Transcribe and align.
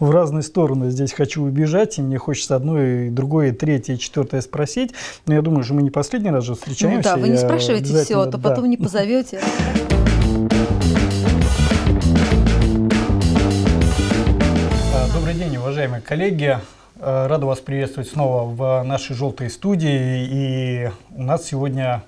в 0.00 0.10
разные 0.10 0.42
стороны 0.42 0.90
здесь 0.90 1.12
хочу 1.12 1.42
убежать, 1.42 1.98
и 1.98 2.02
мне 2.02 2.18
хочется 2.18 2.56
одно, 2.56 2.82
и 2.82 3.10
другое, 3.10 3.48
и 3.48 3.52
третье, 3.52 3.94
и 3.94 3.98
четвертое 3.98 4.40
спросить. 4.40 4.92
Но 5.26 5.34
я 5.34 5.42
думаю, 5.42 5.62
что 5.62 5.74
мы 5.74 5.82
не 5.82 5.90
последний 5.90 6.30
раз 6.30 6.44
же 6.44 6.54
встречаемся. 6.54 7.10
Ну 7.10 7.16
да, 7.16 7.20
вы 7.20 7.28
не 7.28 7.36
спрашиваете 7.36 8.02
все, 8.02 8.20
а 8.20 8.24
то 8.24 8.38
да. 8.38 8.48
потом 8.48 8.68
не 8.68 8.78
позовете. 8.78 9.40
А, 14.94 15.12
добрый 15.14 15.34
день, 15.34 15.58
уважаемые 15.58 16.00
коллеги. 16.00 16.58
А, 16.98 17.28
рада 17.28 17.44
вас 17.44 17.60
приветствовать 17.60 18.08
снова 18.08 18.44
в 18.50 18.82
нашей 18.82 19.14
желтой 19.14 19.50
студии. 19.50 20.26
И 20.30 20.90
у 21.14 21.22
нас 21.22 21.44
сегодня 21.44 22.02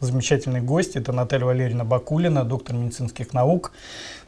замечательный 0.00 0.60
гость. 0.60 0.96
Это 0.96 1.12
Наталья 1.12 1.46
Валерьевна 1.46 1.84
Бакулина, 1.84 2.44
доктор 2.44 2.76
медицинских 2.76 3.32
наук, 3.32 3.72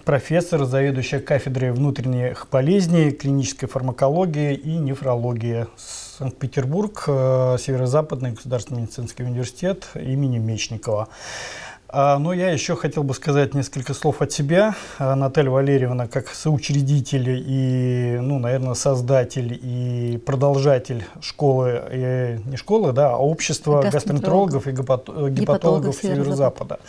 профессор, 0.04 0.64
заведующая 0.64 1.20
кафедрой 1.20 1.72
внутренних 1.72 2.48
болезней, 2.50 3.10
клинической 3.10 3.68
фармакологии 3.68 4.54
и 4.54 4.76
нефрологии. 4.76 5.66
Санкт-Петербург, 5.76 7.04
э, 7.08 7.56
Северо-Западный 7.58 8.32
государственный 8.32 8.82
медицинский 8.82 9.24
университет 9.24 9.88
имени 9.94 10.38
Мечникова. 10.38 11.08
А, 11.88 12.18
но 12.18 12.32
я 12.32 12.50
еще 12.50 12.74
хотел 12.74 13.04
бы 13.04 13.14
сказать 13.14 13.54
несколько 13.54 13.94
слов 13.94 14.20
от 14.20 14.32
себя. 14.32 14.74
А, 14.98 15.14
Наталья 15.14 15.50
Валерьевна, 15.50 16.08
как 16.08 16.28
соучредитель 16.28 17.44
и, 17.46 18.18
ну, 18.20 18.38
наверное, 18.40 18.74
создатель 18.74 19.58
и 19.62 20.20
продолжатель 20.26 21.04
школы, 21.20 21.80
и, 21.92 22.38
не 22.44 22.56
школы, 22.56 22.92
да, 22.92 23.10
а 23.10 23.16
общества 23.16 23.82
гастроэнтерологов 23.90 24.66
и 24.66 24.72
гепатологов, 24.72 25.32
гепатологов 25.32 25.96
Северо-Запада. 25.96 26.80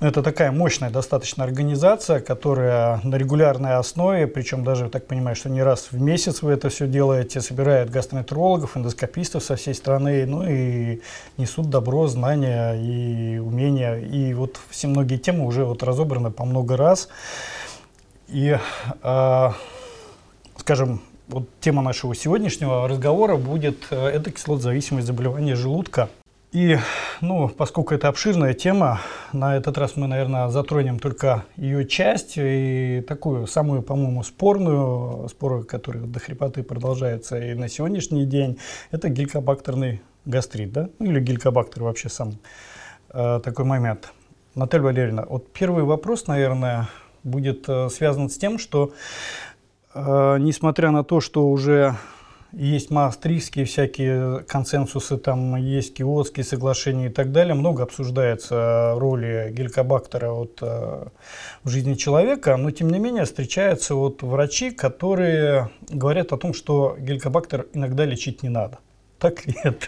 Это 0.00 0.22
такая 0.24 0.50
мощная 0.50 0.90
достаточно 0.90 1.44
организация, 1.44 2.18
которая 2.18 3.00
на 3.04 3.14
регулярной 3.14 3.76
основе, 3.76 4.26
причем 4.26 4.64
даже, 4.64 4.88
так 4.88 5.06
понимаю, 5.06 5.36
что 5.36 5.48
не 5.50 5.62
раз 5.62 5.88
в 5.92 6.00
месяц 6.00 6.42
вы 6.42 6.52
это 6.52 6.68
все 6.70 6.88
делаете, 6.88 7.40
собирает 7.40 7.90
гастроэнтерологов, 7.90 8.76
эндоскопистов 8.76 9.44
со 9.44 9.54
всей 9.54 9.74
страны, 9.74 10.26
ну 10.26 10.44
и 10.44 11.00
несут 11.36 11.70
добро, 11.70 12.08
знания 12.08 12.72
и 12.74 13.38
умения. 13.38 13.98
И 13.98 14.31
вот 14.34 14.60
все 14.70 14.88
многие 14.88 15.16
темы 15.16 15.46
уже 15.46 15.64
вот 15.64 15.82
разобраны 15.82 16.30
по 16.30 16.44
много 16.44 16.76
раз. 16.76 17.08
И, 18.28 18.58
э, 19.02 19.50
скажем, 20.56 21.00
вот 21.28 21.48
тема 21.60 21.82
нашего 21.82 22.14
сегодняшнего 22.14 22.88
разговора 22.88 23.36
будет 23.36 23.86
э, 23.90 24.08
это 24.08 24.30
кислотозависимость 24.30 25.06
заболевания 25.06 25.56
желудка– 25.56 26.08
и, 26.52 26.76
ну, 27.22 27.48
поскольку 27.48 27.94
это 27.94 28.08
обширная 28.08 28.52
тема, 28.52 29.00
на 29.32 29.56
этот 29.56 29.78
раз 29.78 29.96
мы, 29.96 30.06
наверное, 30.06 30.48
затронем 30.48 30.98
только 30.98 31.46
ее 31.56 31.88
часть 31.88 32.34
и 32.36 33.02
такую 33.08 33.46
самую, 33.46 33.80
по-моему, 33.80 34.22
спорную, 34.22 35.30
споры, 35.30 35.62
которые 35.62 36.04
до 36.04 36.20
хрипоты 36.20 36.62
продолжаются 36.62 37.38
и 37.38 37.54
на 37.54 37.68
сегодняшний 37.70 38.26
день, 38.26 38.58
это 38.90 39.08
гелькобактерный 39.08 40.02
гастрит, 40.26 40.72
да, 40.72 40.90
ну, 40.98 41.10
или 41.10 41.20
гелькобактер 41.20 41.84
вообще 41.84 42.10
сам 42.10 42.34
э, 43.08 43.40
такой 43.42 43.64
момент. 43.64 44.12
Наталья 44.54 44.84
Валерьевна, 44.84 45.24
вот 45.26 45.50
первый 45.52 45.82
вопрос, 45.82 46.26
наверное, 46.26 46.88
будет 47.24 47.68
э, 47.68 47.88
связан 47.88 48.28
с 48.28 48.36
тем, 48.36 48.58
что, 48.58 48.92
э, 49.94 50.36
несмотря 50.38 50.90
на 50.90 51.04
то, 51.04 51.20
что 51.20 51.48
уже 51.48 51.96
есть 52.52 52.90
маастрихтские 52.90 53.64
всякие 53.64 54.40
консенсусы, 54.40 55.16
там 55.16 55.56
есть 55.56 55.94
киотские 55.94 56.44
соглашения 56.44 57.06
и 57.06 57.08
так 57.08 57.32
далее. 57.32 57.54
Много 57.54 57.84
обсуждается 57.84 58.92
роли 58.96 59.50
гелькобактера 59.56 60.32
вот, 60.32 60.58
э, 60.60 61.06
в 61.64 61.68
жизни 61.70 61.94
человека, 61.94 62.58
но 62.58 62.70
тем 62.70 62.90
не 62.90 62.98
менее 62.98 63.24
встречаются 63.24 63.94
вот 63.94 64.22
врачи, 64.22 64.70
которые 64.70 65.70
говорят 65.88 66.32
о 66.32 66.36
том, 66.36 66.52
что 66.52 66.94
гелькобактер 66.98 67.68
иногда 67.72 68.04
лечить 68.04 68.42
не 68.42 68.50
надо. 68.50 68.80
Так 69.18 69.46
ли 69.46 69.56
это? 69.62 69.86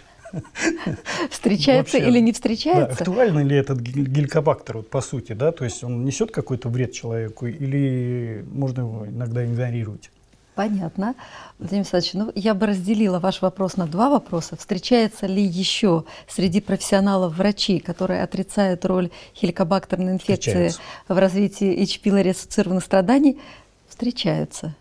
Встречается 1.30 1.98
Вообще, 1.98 2.10
или 2.10 2.20
не 2.20 2.32
встречается? 2.32 3.04
Да, 3.04 3.10
актуально 3.10 3.40
ли 3.40 3.56
этот 3.56 3.80
гелькобактер, 3.80 4.78
вот, 4.78 4.90
по 4.90 5.00
сути, 5.00 5.32
да? 5.32 5.52
То 5.52 5.64
есть 5.64 5.84
он 5.84 6.04
несет 6.04 6.30
какой-то 6.30 6.68
вред 6.68 6.92
человеку 6.92 7.46
или 7.46 8.44
можно 8.52 8.80
его 8.80 9.06
иногда 9.06 9.44
игнорировать? 9.44 10.10
Понятно. 10.54 11.16
Владимир 11.58 11.80
Александрович, 11.80 12.14
ну, 12.14 12.32
я 12.36 12.54
бы 12.54 12.66
разделила 12.66 13.18
ваш 13.18 13.42
вопрос 13.42 13.76
на 13.76 13.86
два 13.86 14.08
вопроса. 14.08 14.56
Встречается 14.56 15.26
ли 15.26 15.42
еще 15.42 16.04
среди 16.28 16.60
профессионалов 16.60 17.36
врачи, 17.36 17.80
которые 17.80 18.22
отрицают 18.22 18.84
роль 18.84 19.10
хеликобактерной 19.34 20.12
инфекции 20.12 20.70
в 21.08 21.18
развитии 21.18 21.82
H. 21.82 22.00
pylori 22.04 22.30
ассоциированных 22.30 22.84
страданий? 22.84 23.40
Встречаются. 23.88 24.76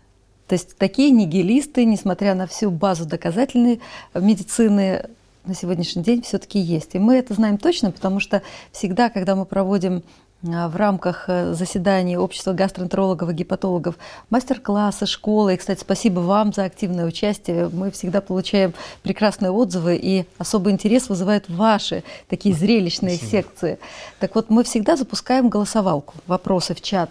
То 0.46 0.54
есть 0.54 0.76
такие 0.76 1.10
нигилисты, 1.10 1.84
несмотря 1.84 2.34
на 2.34 2.46
всю 2.46 2.70
базу 2.70 3.06
доказательной 3.06 3.80
медицины, 4.14 5.08
на 5.44 5.54
сегодняшний 5.54 6.02
день 6.02 6.22
все-таки 6.22 6.58
есть. 6.58 6.94
И 6.94 6.98
мы 6.98 7.16
это 7.16 7.34
знаем 7.34 7.58
точно, 7.58 7.90
потому 7.90 8.20
что 8.20 8.42
всегда, 8.72 9.10
когда 9.10 9.36
мы 9.36 9.44
проводим 9.44 10.02
а, 10.46 10.68
в 10.68 10.76
рамках 10.76 11.24
э, 11.28 11.54
заседаний 11.54 12.16
общества 12.16 12.52
гастроэнтерологов 12.52 13.30
и 13.30 13.32
гепатологов 13.32 13.96
мастер-классы, 14.30 15.06
школы. 15.06 15.54
И, 15.54 15.56
кстати, 15.56 15.80
спасибо 15.80 16.20
вам 16.20 16.52
за 16.52 16.64
активное 16.64 17.06
участие. 17.06 17.70
Мы 17.72 17.90
всегда 17.90 18.20
получаем 18.20 18.74
прекрасные 19.02 19.50
отзывы, 19.50 19.96
и 19.96 20.26
особый 20.38 20.72
интерес 20.72 21.08
вызывают 21.08 21.48
ваши 21.48 22.04
такие 22.28 22.54
зрелищные 22.54 23.16
спасибо. 23.16 23.30
секции. 23.30 23.78
Так 24.18 24.34
вот, 24.34 24.50
мы 24.50 24.64
всегда 24.64 24.96
запускаем 24.96 25.48
голосовалку, 25.48 26.14
вопросы 26.26 26.74
в 26.74 26.82
чат. 26.82 27.10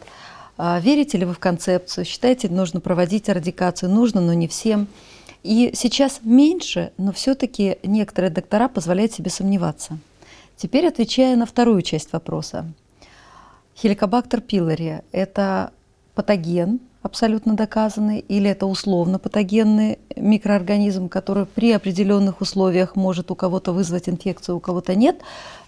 А, 0.58 0.80
верите 0.80 1.18
ли 1.18 1.26
вы 1.26 1.34
в 1.34 1.40
концепцию? 1.40 2.06
Считаете, 2.06 2.50
нужно 2.50 2.80
проводить 2.82 3.30
радикацию? 3.30 3.90
Нужно, 3.90 4.22
но 4.22 4.34
не 4.34 4.48
всем. 4.48 4.88
И 5.44 5.72
сейчас 5.76 6.22
меньше, 6.24 6.94
но 6.98 7.12
все-таки 7.12 7.78
некоторые 7.84 8.31
доктора 8.31 8.70
позволяют 8.70 9.12
себе 9.12 9.30
сомневаться. 9.30 10.00
Теперь 10.56 10.88
отвечая 10.88 11.36
на 11.36 11.46
вторую 11.46 11.81
часть 11.81 12.14
вопроса. 12.14 12.66
Хеликобактер 13.76 14.40
пилори– 14.40 15.02
это 15.12 15.72
патоген, 16.16 16.80
абсолютно 17.03 17.56
доказанный, 17.56 18.19
или 18.19 18.50
это 18.50 18.66
условно 18.66 19.19
патогенный 19.19 20.00
микроорганизм, 20.16 21.09
который 21.09 21.46
при 21.46 21.74
определенных 21.74 22.40
условиях 22.40 22.96
может 22.96 23.30
у 23.30 23.36
кого-то 23.36 23.74
вызвать 23.74 24.08
инфекцию, 24.08 24.58
у 24.58 24.59
кого-то 24.62 24.96
нет, 24.96 25.19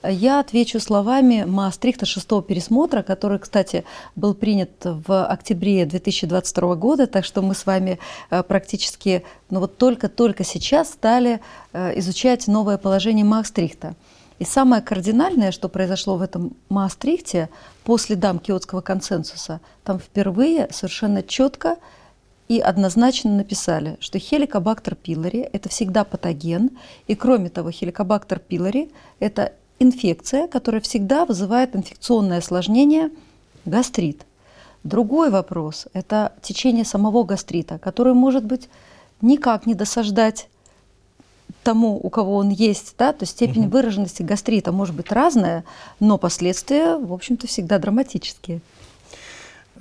я 0.04 0.40
отвечу 0.40 0.80
словами 0.80 1.44
Маастрихта 1.46 2.06
шестого 2.06 2.42
пересмотра, 2.42 3.02
который, 3.02 3.40
кстати, 3.40 3.84
был 4.16 4.34
принят 4.34 4.72
в 4.84 5.26
октябре 5.26 5.86
2022 5.86 6.76
года, 6.76 7.06
так 7.06 7.26
что 7.26 7.42
мы 7.42 7.54
с 7.54 7.66
вами 7.66 8.00
э, 8.30 8.42
практически, 8.44 9.24
ну 9.50 9.60
вот 9.60 9.78
только-только 9.78 10.46
сейчас 10.46 10.92
стали 10.92 11.42
э, 11.74 12.00
изучать 12.00 12.48
новое 12.48 12.78
положение 12.78 13.26
Маастрихта. 13.26 13.96
И 14.38 14.44
самое 14.44 14.82
кардинальное, 14.82 15.52
что 15.52 15.70
произошло 15.70 16.18
в 16.18 16.22
этом 16.22 16.56
Маастрихте 16.70 17.50
по 17.84 17.98
следам 17.98 18.40
Киотского 18.40 18.82
консенсуса, 18.82 19.62
там 19.84 20.00
впервые 20.00 20.68
совершенно 20.72 21.24
четко 21.24 21.78
и 22.50 22.60
однозначно 22.60 23.32
написали, 23.32 23.98
что 24.00 24.20
хеликобактер 24.20 24.96
пилори– 24.96 25.40
это 25.54 25.70
всегда 25.70 26.04
патоген, 26.04 26.72
и 27.08 27.16
кроме 27.16 27.50
того, 27.50 27.72
хеликобактер 27.72 28.40
пилори– 28.40 28.92
это 29.20 29.54
инфекция, 29.80 30.48
которая 30.48 30.82
всегда 30.82 31.26
вызывает 31.26 31.76
инфекционное 31.76 32.40
осложнение 32.40 33.12
гастрит. 33.66 34.26
Другой 34.84 35.32
вопрос– 35.32 35.88
это 35.94 36.34
течение 36.42 36.86
самого 36.86 37.24
гастрита, 37.24 37.80
которое 37.80 38.14
может 38.14 38.46
быть 38.46 38.70
никак 39.22 39.66
не 39.66 39.74
досаждать 39.74 40.48
тому, 41.66 42.00
у 42.02 42.10
кого 42.10 42.38
он 42.38 42.50
есть, 42.50 42.96
да, 42.98 43.12
то 43.12 43.26
степень 43.26 43.64
угу. 43.64 43.72
выраженности 43.72 44.24
гастрита 44.24 44.72
может 44.72 44.96
быть 44.96 45.12
разная, 45.12 45.66
но 46.00 46.18
последствия, 46.18 46.96
в 46.98 47.12
общем-то, 47.12 47.48
всегда 47.48 47.80
драматические. 47.80 48.62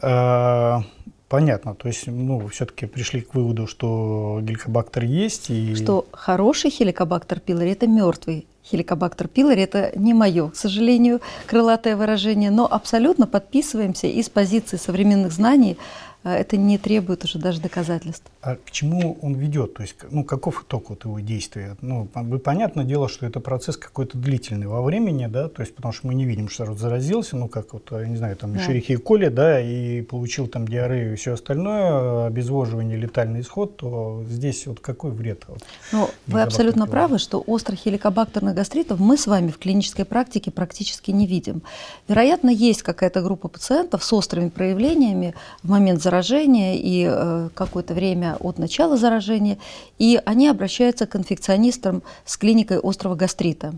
А, 0.01 0.83
понятно, 1.29 1.75
то 1.77 1.87
есть, 1.87 2.07
ну, 2.09 2.49
все-таки 2.49 2.87
пришли 2.87 3.21
к 3.21 3.35
выводу, 3.35 3.69
что 3.69 4.41
геликобактер 4.43 5.05
есть 5.05 5.51
и 5.51 5.77
что 5.77 6.07
хороший 6.11 6.71
хеликобактер 6.71 7.39
пилори 7.39 7.71
это 7.71 7.87
мертвый 7.87 8.47
хеликобактер 8.65 9.29
пилори 9.29 9.63
это 9.63 9.93
не 9.95 10.15
мое, 10.15 10.49
к 10.49 10.57
сожалению, 10.57 11.21
крылатое 11.47 11.97
выражение, 11.97 12.51
но 12.51 12.67
абсолютно 12.67 13.27
подписываемся 13.27 14.07
из 14.07 14.29
позиции 14.31 14.79
современных 14.79 15.33
знаний 15.33 15.77
это 16.25 16.56
не 16.56 16.79
требует 16.79 17.25
уже 17.25 17.38
даже 17.38 17.61
доказательств. 17.61 18.31
А 18.41 18.56
к 18.56 18.71
чему 18.71 19.19
он 19.21 19.35
ведет? 19.35 19.75
То 19.75 19.82
есть, 19.82 19.97
ну, 20.11 20.25
каков 20.25 20.65
итог 20.65 20.91
вот 20.91 21.05
его 21.05 21.21
действия? 21.21 21.76
Ну, 21.81 22.06
понятное 22.06 22.85
дело, 22.85 23.09
что 23.09 23.26
это 23.26 23.41
процесс 23.41 23.76
какой-то 23.76 24.17
длительный 24.17 24.67
во 24.67 24.82
времени, 24.82 25.26
да, 25.26 25.49
то 25.49 25.62
есть, 25.62 25.75
потому 25.75 25.93
что 25.93 26.06
мы 26.06 26.15
не 26.15 26.25
видим, 26.25 26.49
что 26.49 26.65
народ 26.65 26.79
заразился, 26.79 27.37
ну, 27.37 27.49
как 27.49 27.73
вот, 27.75 27.91
я 27.93 28.06
не 28.06 28.17
знаю, 28.17 28.37
там, 28.37 28.55
да. 28.55 28.61
Шерихи 28.61 28.97
коли, 28.97 29.29
да, 29.29 29.61
и 29.61 30.00
получил 30.03 30.47
там 30.47 30.67
диарею 30.67 31.12
и 31.12 31.17
все 31.17 31.35
остальное, 31.35 32.27
обезвоживание, 32.27 32.97
летальный 32.97 33.43
исход, 33.43 33.77
то 33.77 34.25
здесь 34.29 34.67
вот 34.67 34.81
какой 34.81 35.11
вред? 35.11 35.44
Вот, 35.47 35.62
ну, 35.93 36.09
вы 36.27 36.41
абсолютно 36.43 36.87
правы, 36.87 37.19
что 37.19 37.41
острых 37.41 37.81
хеликобактерных 37.81 38.55
гастритов 38.55 38.99
мы 38.99 39.17
с 39.19 39.27
вами 39.27 39.49
в 39.49 39.59
клинической 39.59 40.05
практике 40.05 40.50
практически 40.50 41.11
не 41.11 41.27
видим. 41.27 41.62
Вероятно, 42.09 42.50
есть 42.50 42.82
какая-то 42.82 43.20
группа 43.20 43.49
пациентов 43.49 44.03
с 44.05 44.12
острыми 44.12 44.49
проявлениями 44.49 45.35
в 45.62 45.69
момент 45.70 46.00
заражения, 46.00 46.14
заражения 46.15 46.77
и 46.77 47.07
э, 47.11 47.49
какое-то 47.55 47.93
время 47.93 48.37
от 48.39 48.59
начала 48.59 48.97
заражения, 48.97 49.59
и 49.99 50.21
они 50.25 50.49
обращаются 50.49 51.07
к 51.07 51.17
инфекционистам 51.17 52.03
с 52.25 52.37
клиникой 52.37 52.79
острого 52.79 53.17
гастрита. 53.17 53.75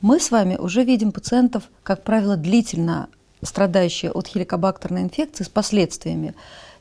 Мы 0.00 0.18
с 0.18 0.32
вами 0.32 0.56
уже 0.56 0.82
видим 0.82 1.12
пациентов, 1.12 1.62
как 1.84 2.02
правило, 2.02 2.36
длительно 2.36 3.08
страдающие 3.44 4.10
от 4.10 4.26
хеликобактерной 4.26 5.02
инфекции 5.02 5.44
с 5.44 5.48
последствиями. 5.48 6.34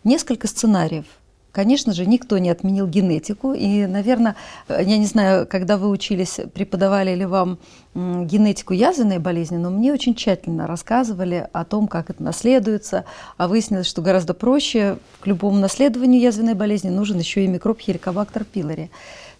Несколько 0.04 0.48
сценариев– 0.48 1.06
Конечно 1.52 1.94
же, 1.94 2.06
никто 2.06 2.38
не 2.38 2.50
отменил 2.50 2.88
генетику. 2.88 3.54
И, 3.54 3.86
наверное, 3.86 4.38
я 4.70 4.98
не 4.98 5.06
знаю, 5.06 5.46
когда 5.46 5.78
вы 5.78 5.90
учились, 5.90 6.40
преподавали 6.54 7.14
ли 7.14 7.26
вам 7.26 7.60
генетику 7.94 8.74
язвенной 8.74 9.20
болезни, 9.20 9.58
но 9.58 9.70
мне 9.70 9.92
очень 9.92 10.16
тщательно 10.16 10.66
рассказывали 10.66 11.50
о 11.52 11.66
том, 11.66 11.90
как 11.90 12.10
это 12.10 12.24
наследуется. 12.24 13.04
А 13.36 13.50
выяснилось, 13.50 13.88
что 13.88 14.02
гораздо 14.02 14.34
проще 14.34 14.98
к 15.20 15.28
любому 15.28 15.60
наследованию 15.60 16.22
язвенной 16.22 16.54
болезни 16.54 16.90
нужен 16.90 17.20
еще 17.20 17.44
и 17.44 17.48
микроб 17.48 17.82
хеликобактер 17.82 18.46
пилори. 18.46 18.90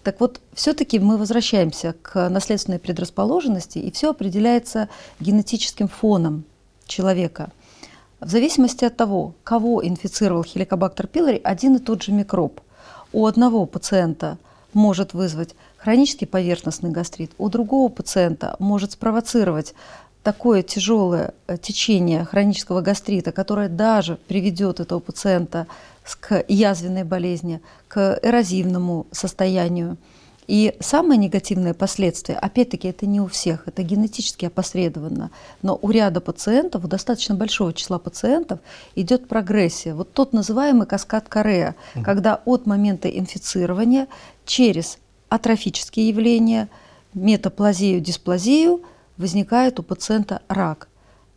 Так 0.02 0.20
вот, 0.20 0.40
все-таки 0.52 0.98
мы 0.98 1.16
возвращаемся 1.16 1.94
к 2.02 2.28
наследственной 2.28 2.78
предрасположенности, 2.78 3.78
и 3.78 3.90
все 3.90 4.10
определяется 4.10 4.90
генетическим 5.18 5.88
фоном 5.88 6.44
человека– 6.86 7.50
в 8.22 8.30
зависимости 8.30 8.84
от 8.84 8.96
того, 8.96 9.34
кого 9.42 9.86
инфицировал 9.86 10.44
хеликобактер 10.44 11.06
пилори, 11.06 11.40
один 11.42 11.76
и 11.76 11.78
тот 11.78 12.02
же 12.02 12.12
микроб. 12.12 12.60
У 13.12 13.26
одного 13.26 13.66
пациента 13.66 14.38
может 14.72 15.12
вызвать 15.12 15.54
хронический 15.76 16.26
поверхностный 16.26 16.90
гастрит, 16.90 17.32
у 17.38 17.48
другого 17.48 17.88
пациента 17.88 18.56
может 18.58 18.92
спровоцировать 18.92 19.74
такое 20.22 20.62
тяжелое 20.62 21.34
э, 21.48 21.58
течение 21.58 22.24
хронического 22.24 22.80
гастрита, 22.80 23.32
которое 23.32 23.68
даже 23.68 24.16
приведет 24.28 24.78
этого 24.78 25.00
пациента 25.00 25.66
к 26.20 26.44
язвенной 26.46 27.02
болезни, 27.02 27.60
к 27.88 28.20
эрозивному 28.22 29.06
состоянию, 29.10 29.96
и 30.48 30.74
самое 30.80 31.18
негативное 31.18 31.72
последствие, 31.72 32.36
опять-таки, 32.36 32.88
это 32.88 33.06
не 33.06 33.20
у 33.20 33.26
всех, 33.26 33.68
это 33.68 33.82
генетически 33.82 34.46
опосредованно, 34.46 35.30
но 35.62 35.78
у 35.80 35.90
ряда 35.90 36.20
пациентов, 36.20 36.84
у 36.84 36.88
достаточно 36.88 37.34
большого 37.34 37.72
числа 37.72 37.98
пациентов 37.98 38.58
идет 38.96 39.28
прогрессия. 39.28 39.94
Вот 39.94 40.12
тот 40.12 40.32
называемый 40.32 40.86
каскад 40.86 41.28
Корея, 41.28 41.76
угу. 41.94 42.04
когда 42.04 42.40
от 42.44 42.66
момента 42.66 43.08
инфицирования 43.08 44.08
через 44.44 44.98
атрофические 45.28 46.08
явления, 46.08 46.68
метаплазию, 47.14 48.00
дисплазию 48.00 48.82
возникает 49.16 49.78
у 49.78 49.82
пациента 49.82 50.42
рак 50.48 50.88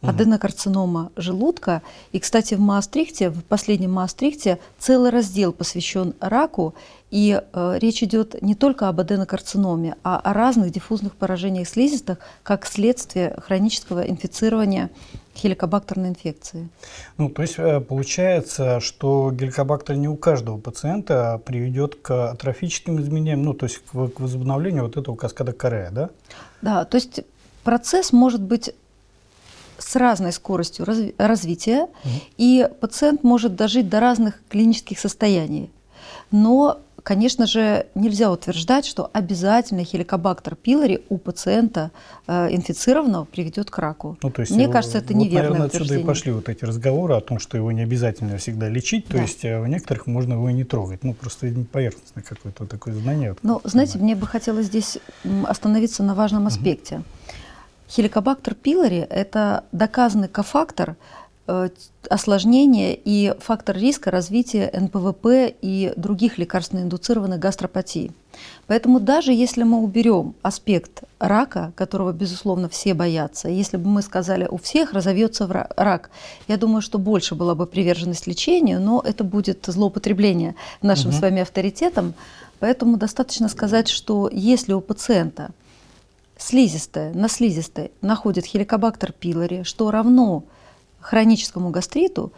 аденокарцинома 0.08 1.12
желудка. 1.16 1.82
И, 2.12 2.20
кстати, 2.20 2.56
в 2.56 2.60
Маастрихте, 2.60 3.30
в 3.30 3.44
последнем 3.44 3.94
Маастрихте 3.94 4.60
целый 4.78 5.12
раздел 5.12 5.54
посвящен 5.54 6.14
раку, 6.20 6.76
и 7.12 7.40
э, 7.42 7.78
речь 7.80 8.04
идет 8.04 8.42
не 8.42 8.56
только 8.56 8.90
об 8.90 9.00
аденокарциноме, 9.00 9.96
а 10.04 10.18
о 10.18 10.34
разных 10.34 10.72
диффузных 10.72 11.16
поражениях 11.16 11.68
слизистых, 11.68 12.18
как 12.44 12.66
следствие 12.66 13.38
хронического 13.38 14.02
инфицирования 14.02 14.90
хеликобактерной 15.36 16.10
инфекции. 16.10 16.70
Ну, 17.18 17.30
то 17.30 17.42
есть 17.42 17.56
э, 17.58 17.80
получается, 17.80 18.80
что 18.80 19.32
геликобактер 19.32 19.96
не 19.96 20.08
у 20.08 20.16
каждого 20.16 20.58
пациента 20.58 21.42
приведет 21.46 21.96
к 21.96 22.32
атрофическим 22.32 23.00
изменениям, 23.00 23.44
ну, 23.44 23.54
то 23.54 23.66
есть 23.66 23.80
к, 23.80 23.92
к 23.92 24.20
возобновлению 24.20 24.84
вот 24.84 24.98
этого 24.98 25.16
каскада 25.16 25.54
Корея, 25.54 25.92
да? 25.92 26.10
Да, 26.62 26.86
то 26.86 26.96
есть 26.96 27.22
процесс 27.64 28.12
может 28.14 28.42
быть 28.42 28.74
с 29.78 29.96
разной 29.96 30.32
скоростью 30.32 30.86
разви 30.86 31.16
развития, 31.18 31.84
угу. 31.84 32.12
и 32.38 32.68
пациент 32.80 33.24
может 33.24 33.56
дожить 33.56 33.90
до 33.90 34.00
разных 34.00 34.42
клинических 34.50 35.00
состояний. 35.00 35.70
Но, 36.32 36.80
конечно 37.04 37.46
же, 37.46 37.88
нельзя 37.96 38.32
утверждать, 38.32 38.86
что 38.86 39.10
обязательно 39.14 39.84
хеликобактер 39.84 40.56
пилори 40.56 41.02
у 41.10 41.18
пациента 41.18 41.92
э, 42.28 42.48
инфицированного 42.52 43.26
приведет 43.26 43.70
к 43.70 43.78
раку. 43.78 44.18
Ну, 44.22 44.32
то 44.32 44.42
есть 44.42 44.52
Мне 44.52 44.64
его, 44.64 44.74
кажется, 44.74 44.98
это 44.98 45.14
вот, 45.14 45.22
неверное 45.22 45.50
наверное, 45.50 45.68
утверждение. 45.68 45.98
отсюда 45.98 46.04
и 46.04 46.08
пошли 46.08 46.32
вот 46.32 46.50
эти 46.50 46.66
разговоры 46.66 47.16
о 47.16 47.22
том, 47.22 47.40
что 47.40 47.58
его 47.58 47.72
не 47.72 47.82
обязательно 47.82 48.38
всегда 48.38 48.70
лечить, 48.70 49.08
то 49.08 49.18
да. 49.18 49.22
есть 49.22 49.46
э, 49.46 49.60
в 49.60 49.68
некоторых 49.68 50.08
можно 50.08 50.34
его 50.34 50.50
и 50.50 50.54
не 50.54 50.64
трогать. 50.64 51.04
Ну, 51.04 51.14
просто 51.14 51.54
поверхностное 51.72 52.24
какое-то 52.24 52.66
такое 52.66 52.96
знание. 52.96 53.36
Ну, 53.44 53.62
знаете, 53.64 54.00
мне 54.00 54.16
бы 54.16 54.26
хотелось 54.26 54.66
здесь 54.68 54.98
остановиться 55.46 56.04
на 56.04 56.16
важном 56.16 56.48
аспекте. 56.48 56.96
Угу. 56.96 57.04
Хеликобактер 57.90 58.56
пилори– 58.56 59.06
это 59.10 59.64
доказанный 59.72 60.28
кофактор 60.28 60.96
э, 61.48 61.70
осложнения 62.10 62.98
и 63.06 63.36
фактор 63.40 63.78
риска 63.78 64.10
развития 64.10 64.72
НПВП 64.74 65.54
и 65.62 65.94
других 65.96 66.40
лекарственно-индуцированных 66.40 67.40
гастропатий. 67.40 68.12
Поэтому 68.68 69.00
даже 69.00 69.32
если 69.32 69.64
мы 69.64 69.78
уберем 69.78 70.34
аспект 70.42 71.04
рака, 71.20 71.72
которого, 71.76 72.12
безусловно, 72.12 72.70
все 72.70 72.96
боятся, 72.96 73.50
если 73.50 73.78
бы 73.78 73.88
мы 73.88 74.02
сказали, 74.02 74.48
у 74.50 74.58
всех 74.58 74.92
разовьется 74.94 75.48
рак, 75.78 76.10
я 76.48 76.58
думаю, 76.58 76.82
что 76.82 76.98
больше 76.98 77.36
была 77.36 77.54
бы 77.54 77.68
приверженность 77.68 78.26
лечению, 78.26 78.82
но 78.82 79.02
это 79.06 79.24
будет 79.24 79.64
злоупотребление 79.68 80.56
нашим 80.82 81.12
угу. 81.12 81.18
с 81.18 81.22
вами 81.22 81.44
авторитетом. 81.44 82.16
Поэтому 82.60 82.98
достаточно 82.98 83.48
сказать, 83.48 83.90
что 83.90 84.28
если 84.32 84.74
у 84.74 84.82
пациента– 84.82 85.52
слизистая, 86.46 87.12
на 87.14 87.28
слизистой 87.28 87.92
находит 88.02 88.46
хеликобактер 88.46 89.12
пилори, 89.12 89.64
что 89.64 89.90
равно 89.90 90.44
хроническому 91.00 91.72
гастриту, 91.72 92.32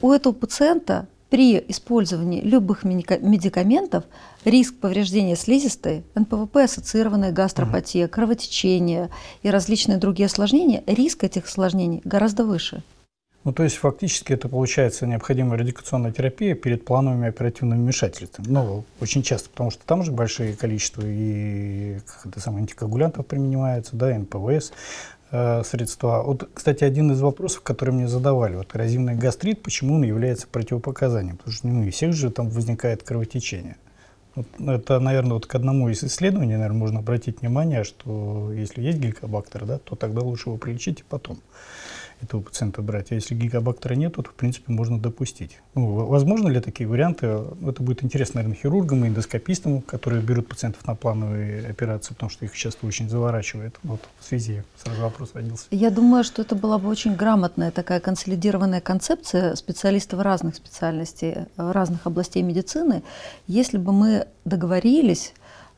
у 0.00 0.12
этого 0.12 0.32
пациента 0.32 1.06
при 1.28 1.58
использовании 1.68 2.40
любых 2.40 2.84
медикаментов 2.84 4.04
риск 4.44 4.76
повреждения 4.76 5.36
слизистой, 5.36 6.04
НПВП-ассоциированная 6.14 7.32
гастропатия, 7.32 8.08
кровотечение 8.08 9.10
и 9.42 9.50
различные 9.50 9.98
другие 9.98 10.26
осложнения, 10.26 10.82
риск 10.86 11.24
этих 11.24 11.46
осложнений 11.46 12.00
гораздо 12.04 12.44
выше. 12.44 12.82
Ну, 13.44 13.52
то 13.52 13.62
есть 13.62 13.76
фактически 13.76 14.32
это 14.32 14.48
получается 14.48 15.06
необходимая 15.06 15.58
радикационная 15.58 16.12
терапия 16.12 16.54
перед 16.54 16.86
плановыми 16.86 17.28
оперативными 17.28 17.82
вмешательствами. 17.82 18.46
Ну, 18.48 18.84
очень 19.00 19.22
часто, 19.22 19.50
потому 19.50 19.70
что 19.70 19.84
там 19.84 20.02
же 20.02 20.12
большое 20.12 20.54
количество 20.56 21.02
и 21.04 21.98
как 22.06 22.26
это 22.26 22.40
самое, 22.40 22.62
антикоагулянтов 22.62 23.26
применяется, 23.26 23.96
да, 23.96 24.18
НПВС 24.18 24.72
э, 25.30 25.62
средства. 25.62 26.22
Вот, 26.22 26.48
кстати, 26.54 26.84
один 26.84 27.12
из 27.12 27.20
вопросов, 27.20 27.60
который 27.60 27.92
мне 27.92 28.08
задавали, 28.08 28.56
вот 28.56 28.74
эрозивный 28.74 29.14
гастрит, 29.14 29.62
почему 29.62 29.96
он 29.96 30.04
является 30.04 30.46
противопоказанием? 30.46 31.36
Потому 31.36 31.54
что 31.54 31.66
ну, 31.68 31.86
у 31.86 31.90
всех 31.90 32.14
же 32.14 32.30
там 32.30 32.48
возникает 32.48 33.02
кровотечение. 33.02 33.76
Вот 34.36 34.46
это, 34.66 34.98
наверное, 35.00 35.34
вот 35.34 35.46
к 35.46 35.54
одному 35.54 35.90
из 35.90 36.02
исследований, 36.02 36.54
наверное, 36.54 36.78
можно 36.78 37.00
обратить 37.00 37.42
внимание, 37.42 37.84
что 37.84 38.50
если 38.54 38.80
есть 38.80 38.98
геликобактер, 38.98 39.66
да, 39.66 39.78
то 39.78 39.96
тогда 39.96 40.22
лучше 40.22 40.48
его 40.48 40.56
прилечить 40.56 41.00
и 41.00 41.04
потом 41.06 41.38
этого 42.24 42.40
пациента 42.42 42.82
брать. 42.82 43.12
А 43.12 43.14
если 43.14 43.34
гигабактера 43.34 43.94
нет, 43.94 44.14
то, 44.14 44.22
в 44.22 44.34
принципе, 44.34 44.72
можно 44.72 44.98
допустить. 44.98 45.60
Ну, 45.74 46.06
возможно 46.06 46.48
ли 46.48 46.60
такие 46.60 46.88
варианты? 46.88 47.26
Это 47.66 47.82
будет 47.82 48.04
интересно, 48.04 48.38
наверное, 48.38 48.60
хирургам 48.60 49.04
и 49.04 49.08
эндоскопистам, 49.08 49.82
которые 49.82 50.22
берут 50.22 50.48
пациентов 50.48 50.86
на 50.86 50.94
плановые 50.94 51.66
операции, 51.66 52.14
потому 52.14 52.30
что 52.30 52.44
их 52.44 52.56
часто 52.56 52.86
очень 52.86 53.08
заворачивает. 53.08 53.76
Вот 53.82 54.00
в 54.20 54.24
связи 54.24 54.62
сразу 54.76 55.02
вопрос 55.02 55.30
родился. 55.34 55.66
Я 55.70 55.90
думаю, 55.90 56.24
что 56.24 56.42
это 56.42 56.54
была 56.54 56.78
бы 56.78 56.88
очень 56.88 57.14
грамотная 57.14 57.70
такая 57.70 58.00
консолидированная 58.00 58.80
концепция 58.80 59.54
специалистов 59.54 60.20
разных 60.20 60.56
специальностей, 60.56 61.46
разных 61.56 62.06
областей 62.06 62.42
медицины, 62.42 63.02
если 63.46 63.78
бы 63.78 63.92
мы 63.92 64.26
договорились 64.44 65.32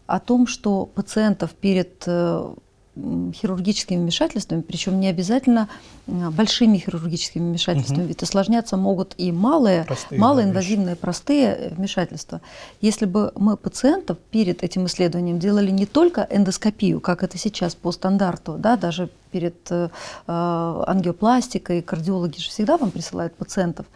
о 0.07 0.21
том, 0.21 0.47
что 0.47 0.87
пациентов 0.87 1.51
перед 1.53 2.05
э, 2.07 2.55
хирургическими 2.97 3.99
вмешательствами, 3.99 4.63
причем 4.63 4.99
не 5.01 5.09
обязательно 5.09 5.69
большими 6.07 6.79
хирургическими 6.79 7.43
вмешательствами, 7.43 8.01
угу. 8.01 8.09
ведь 8.09 8.23
осложняться 8.23 8.77
могут 8.77 9.15
и 9.19 9.33
малые, 9.33 9.85
простые, 9.85 10.21
малоинвазивные, 10.21 10.95
да, 10.95 11.01
простые 11.01 11.73
вмешательства. 11.77 12.41
Если 12.81 13.05
бы 13.05 13.33
мы 13.37 13.57
пациентов 13.57 14.19
перед 14.31 14.63
этим 14.63 14.87
исследованием 14.87 15.39
делали 15.39 15.71
не 15.71 15.85
только 15.85 16.27
эндоскопию, 16.31 17.01
как 17.01 17.23
это 17.23 17.37
сейчас 17.37 17.75
по 17.75 17.93
стандарту, 17.93 18.57
да, 18.59 18.77
даже 18.77 19.11
перед 19.31 19.71
э, 19.71 19.89
ангиопластикой, 20.27 21.83
кардиологи 21.83 22.39
же 22.39 22.49
всегда 22.49 22.79
вам 22.79 22.91
присылают 22.91 23.35
пациентов, 23.35 23.87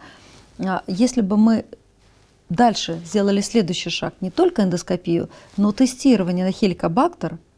а 0.59 0.83
если 0.85 1.21
бы 1.21 1.37
мы 1.37 1.65
дальше 2.49 3.01
сделали 3.03 3.41
следующий 3.41 3.89
шаг, 3.89 4.13
не 4.21 4.29
только 4.29 4.61
эндоскопию, 4.61 5.29
но 5.57 5.71
тестирование 5.71 6.45
на 6.45 6.51
хеликобактер– 6.51 7.39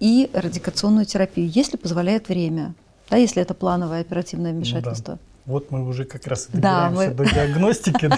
и 0.00 0.30
радикационную 0.32 1.04
терапию, 1.04 1.48
если 1.48 1.76
позволяет 1.76 2.28
время, 2.28 2.74
да, 3.08 3.16
если 3.16 3.42
это 3.42 3.54
плановое 3.54 4.00
оперативное 4.00 4.52
вмешательство. 4.52 5.12
Ну, 5.12 5.18
да. 5.18 5.30
Вот 5.46 5.70
мы 5.70 5.86
уже 5.86 6.04
как 6.04 6.26
раз 6.26 6.46
добираемся 6.46 7.00
да, 7.02 7.08
мы... 7.08 7.14
до 7.14 7.24
диагностики. 7.24 8.10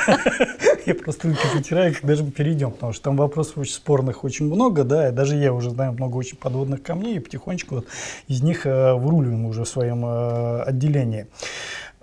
Я 0.86 0.94
просто 0.94 1.28
руки 1.28 1.40
потираю, 1.54 1.94
когда 1.94 2.14
же 2.14 2.24
мы 2.24 2.30
перейдем, 2.30 2.72
потому 2.72 2.92
что 2.92 3.04
там 3.04 3.16
вопросов 3.16 3.58
очень 3.58 3.74
спорных 3.74 4.24
очень 4.24 4.46
много, 4.46 4.84
да, 4.84 5.08
и 5.08 5.12
даже 5.12 5.36
я 5.36 5.52
уже 5.52 5.70
знаю 5.70 5.92
много 5.92 6.16
очень 6.16 6.36
подводных 6.36 6.82
камней, 6.82 7.16
и 7.16 7.18
потихонечку 7.20 7.84
из 8.26 8.42
них 8.42 8.66
э, 8.66 8.94
выруливаем 8.94 9.46
уже 9.46 9.62
в 9.62 9.68
своем 9.68 10.04
э, 10.04 10.62
отделении. 10.62 11.28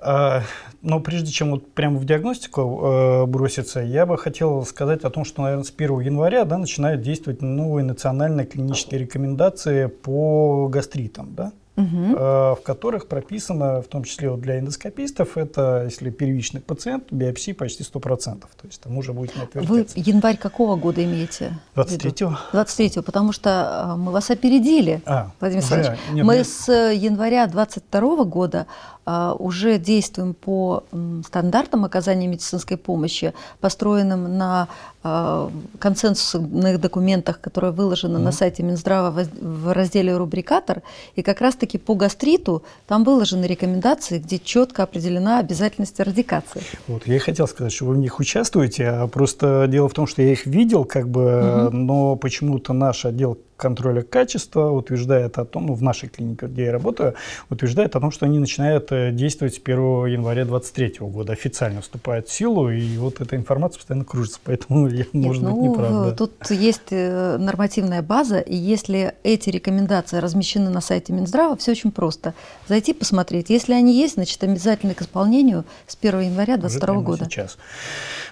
А, 0.02 0.44
но 0.82 1.00
прежде 1.00 1.32
чем 1.32 1.52
вот 1.52 1.72
прямо 1.74 1.98
в 1.98 2.06
диагностику 2.06 2.62
э, 2.62 3.26
броситься, 3.26 3.82
я 3.82 4.06
бы 4.06 4.18
хотел 4.18 4.66
сказать 4.66 5.04
о 5.04 5.10
том, 5.10 5.26
что, 5.26 5.42
наверное, 5.42 5.66
с 5.66 5.74
1 5.76 6.00
января 6.00 6.46
да, 6.46 6.58
начинают 6.58 7.02
действовать 7.02 7.42
новые 7.42 7.84
национальные 7.84 8.46
клинические 8.46 9.02
рекомендации 9.02 9.88
по 9.88 10.68
гастритам. 10.70 11.36
Да? 11.36 11.52
Э, 11.80 12.56
в 12.56 12.62
которых 12.64 13.08
прописано, 13.08 13.82
в 13.82 13.88
том 13.88 14.04
числе 14.04 14.30
вот 14.30 14.42
для 14.42 14.60
эндоскопистов, 14.60 15.38
это 15.38 15.84
если 15.86 16.10
первичный 16.10 16.60
пациент, 16.60 17.06
биопсии 17.12 17.54
почти 17.54 17.84
100%. 17.84 18.40
То 18.40 18.48
есть 18.66 18.82
там 18.82 18.98
уже 18.98 19.14
будет 19.14 19.34
не 19.36 19.62
Вы 19.62 19.88
январь 19.96 20.38
какого 20.38 20.76
года 20.76 21.04
имеете? 21.04 21.54
в 21.76 21.90
виду? 21.90 22.10
23-го? 22.10 22.58
23-го, 22.58 23.02
потому 23.02 23.32
что 23.32 23.50
а, 23.50 23.96
мы 23.96 24.12
вас 24.12 24.30
опередили. 24.30 25.02
А, 25.06 25.32
Владимир. 25.40 25.64
Александрович, 25.64 26.00
Нет, 26.12 26.26
мы 26.26 26.38
нет. 26.38 26.48
с 26.48 26.92
января 26.92 27.48
22 27.48 28.26
года 28.26 28.68
а, 28.99 28.99
уже 29.40 29.78
действуем 29.78 30.34
по 30.34 30.84
стандартам 31.26 31.86
оказания 31.86 32.28
медицинской 32.28 32.78
помощи, 32.78 33.34
построенным 33.60 34.38
на 34.38 34.68
а, 35.02 35.50
консенсусных 35.80 36.80
документах, 36.82 37.40
которые 37.40 37.72
выложены 37.72 38.20
на 38.20 38.30
Мгм. 38.30 38.32
сайте 38.34 38.64
Минздрава 38.64 39.26
в 39.42 39.74
разделе 39.74 40.18
«Рубрикатор». 40.18 40.82
И 41.16 41.22
как 41.22 41.40
раз-таки 41.40 41.78
по 41.78 41.96
гастриту 41.96 42.64
там 42.86 43.06
выложены 43.06 43.46
рекомендации, 43.46 44.20
где 44.20 44.40
четко 44.40 44.84
определена 44.84 45.40
обязательность 45.40 46.00
радикации. 46.02 46.62
Вот, 46.88 47.08
я 47.08 47.16
и 47.16 47.20
хотел 47.20 47.48
сказать, 47.48 47.72
что 47.72 47.86
вы 47.86 47.94
в 47.94 47.98
них 47.98 48.20
участвуете, 48.20 48.88
а 48.90 49.08
просто 49.08 49.68
дело 49.70 49.88
в 49.88 49.94
том, 49.94 50.06
что 50.06 50.22
я 50.22 50.34
их 50.34 50.46
видел, 50.46 50.84
как 50.84 51.08
бы, 51.08 51.70
но 51.72 52.18
почему-то 52.18 52.74
наш 52.74 53.06
отдел 53.06 53.38
контроля 53.60 54.02
качества 54.02 54.72
утверждает 54.72 55.38
о 55.38 55.46
том, 55.46 55.68
ну, 55.68 55.74
в 55.74 55.84
нашей 55.84 56.10
клинике, 56.10 56.48
где 56.48 56.66
я 56.66 56.72
работаю, 56.72 57.16
утверждает 57.50 57.96
о 57.96 58.00
том, 58.00 58.10
что 58.10 58.26
они 58.26 58.40
начинают 58.40 58.92
э, 58.92 59.12
действовать 59.12 59.56
с 59.56 59.60
1 59.64 60.06
января 60.06 60.46
2023 60.46 61.08
года, 61.08 61.34
официально 61.34 61.82
вступают 61.82 62.28
в 62.28 62.32
силу, 62.32 62.72
и 62.72 62.98
вот 62.98 63.22
эта 63.22 63.36
информация 63.36 63.78
постоянно 63.80 64.06
кружится, 64.06 64.40
поэтому 64.44 64.88
я, 64.88 65.06
Нет, 65.12 65.14
может 65.14 65.44
быть, 65.44 65.52
ну, 65.52 65.72
неправда. 65.72 66.16
Тут 66.16 66.50
есть 66.50 66.92
э, 66.92 67.38
нормативная 67.38 68.02
база, 68.02 68.40
и 68.40 68.56
если 68.56 69.14
эти 69.24 69.50
рекомендации 69.50 70.18
размещены 70.18 70.70
на 70.70 70.82
сайте 70.82 71.12
Минздрава, 71.14 71.58
все 71.58 71.72
очень 71.72 71.92
просто. 71.92 72.34
Зайти 72.68 72.94
посмотреть. 72.94 73.50
Если 73.50 73.74
они 73.74 73.94
есть, 74.00 74.16
значит, 74.16 74.42
обязательно 74.44 74.94
к 74.94 75.02
исполнению 75.02 75.66
с 75.86 75.98
1 76.02 76.20
января 76.22 76.54
Уже 76.54 76.62
2022 76.62 76.88
прямо 76.88 77.02
года. 77.02 77.26
Сейчас. 77.26 77.58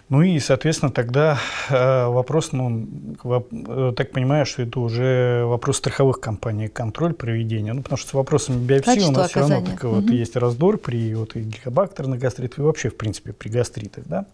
Ну 0.10 0.22
и, 0.22 0.40
соответственно, 0.40 0.90
тогда 0.90 1.38
э, 1.70 2.06
вопрос, 2.08 2.54
ну, 2.54 2.88
так 3.96 4.12
понимаю, 4.12 4.46
что 4.46 4.62
это 4.62 4.80
уже 4.80 5.17
вопрос 5.46 5.78
страховых 5.78 6.20
компаний, 6.20 6.68
контроль 6.68 7.14
проведения. 7.14 7.74
Ну, 7.74 7.82
потому 7.82 7.98
что 7.98 8.10
с 8.10 8.14
вопросами 8.14 8.64
биопсии 8.66 9.02
у 9.08 9.12
нас 9.12 9.30
все 9.30 9.40
равно 9.40 9.56
оказания. 9.58 9.76
так, 9.78 9.84
вот, 9.84 10.04
Мгм. 10.06 10.14
есть 10.14 10.36
раздор 10.36 10.78
при 10.78 11.14
вот, 11.16 11.36
и 11.36 11.40
геликобактерных 11.42 12.20
гастритах, 12.20 12.60
и 12.60 12.62
вообще, 12.62 12.90
в 12.90 12.96
принципе, 12.98 13.34
при 13.34 13.50
гастритах, 13.50 14.04
да? 14.08 14.26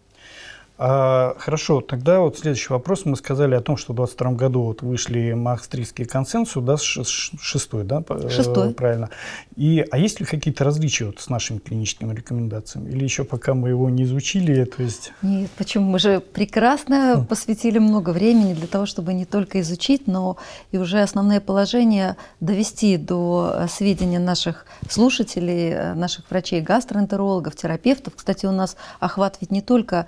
А, 0.85 1.35
хорошо, 1.39 1.79
тогда 1.79 2.19
вот 2.19 2.37
следующий 2.37 2.67
вопрос. 2.73 3.05
Мы 3.05 3.15
сказали 3.15 3.55
о 3.55 3.61
том, 3.61 3.77
что 3.77 3.93
в 3.93 3.95
2022 3.95 4.31
году 4.33 4.63
вот 4.63 4.81
вышли 4.81 5.31
Маастрихтские 5.31 6.05
консенсус, 6.05 6.61
да, 6.61 6.75
шестой, 6.75 7.85
да, 7.85 8.03
э, 8.09 8.29
Шестой. 8.29 8.73
правильно. 8.73 9.09
И, 9.55 9.85
а 9.91 9.97
есть 9.97 10.19
ли 10.19 10.25
какие-то 10.25 10.65
различия 10.65 11.05
вот 11.05 11.21
с 11.21 11.29
нашими 11.29 11.59
клиническими 11.59 12.13
рекомендациями? 12.13 12.89
Или 12.89 13.05
еще 13.05 13.23
пока 13.23 13.53
мы 13.53 13.69
его 13.69 13.89
не 13.89 14.03
изучили, 14.03 14.65
то 14.65 14.83
есть... 14.83 15.13
Нет, 15.21 15.49
почему? 15.57 15.89
Мы 15.89 15.99
же 15.99 16.19
прекрасно 16.19 17.25
посвятили 17.29 17.79
много 17.79 18.09
времени 18.09 18.53
для 18.53 18.67
того, 18.67 18.85
чтобы 18.85 19.13
не 19.13 19.23
только 19.23 19.61
изучить, 19.61 20.05
но 20.07 20.35
и 20.73 20.77
уже 20.77 20.99
основные 20.99 21.39
положения 21.39 22.17
довести 22.41 22.97
до 22.97 23.53
э, 23.55 23.67
сведения 23.69 24.19
наших 24.19 24.65
слушателей, 24.89 25.69
э, 25.69 25.93
наших 25.93 26.29
врачей-гастроэнтерологов, 26.29 27.55
терапевтов. 27.55 28.15
Кстати, 28.17 28.45
у 28.45 28.51
нас 28.51 28.75
охват 28.99 29.37
ведь 29.39 29.51
не 29.51 29.61
только 29.61 30.07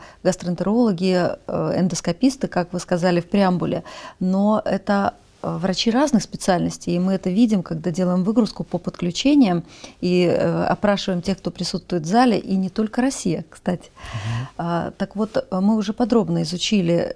гастроэнтерологи, 0.66 1.38
э, 1.48 1.80
эндоскописты, 1.80 2.48
как 2.48 2.74
вы 2.74 2.80
сказали 2.80 3.22
в 3.22 3.26
преамбуле, 3.26 3.84
но 4.20 4.62
это 4.66 5.14
э, 5.44 5.58
врачи 5.58 5.92
разных 5.92 6.24
специальностей, 6.24 6.96
и 6.96 7.00
мы 7.00 7.14
это 7.14 7.30
видим, 7.30 7.64
когда 7.64 7.92
делаем 7.92 8.24
выгрузку 8.24 8.64
по 8.64 8.78
подключениям 8.78 9.64
и 10.02 10.26
э, 10.26 10.66
опрашиваем 10.66 11.22
тех, 11.22 11.38
кто 11.38 11.52
присутствует 11.52 12.04
в 12.04 12.08
зале, 12.08 12.38
и 12.38 12.56
не 12.56 12.70
только 12.70 13.02
Россия, 13.02 13.44
кстати. 13.50 13.92
А, 14.58 14.92
так 14.98 15.16
вот, 15.16 15.48
мы 15.52 15.76
уже 15.76 15.94
подробно 15.94 16.42
изучили 16.42 17.16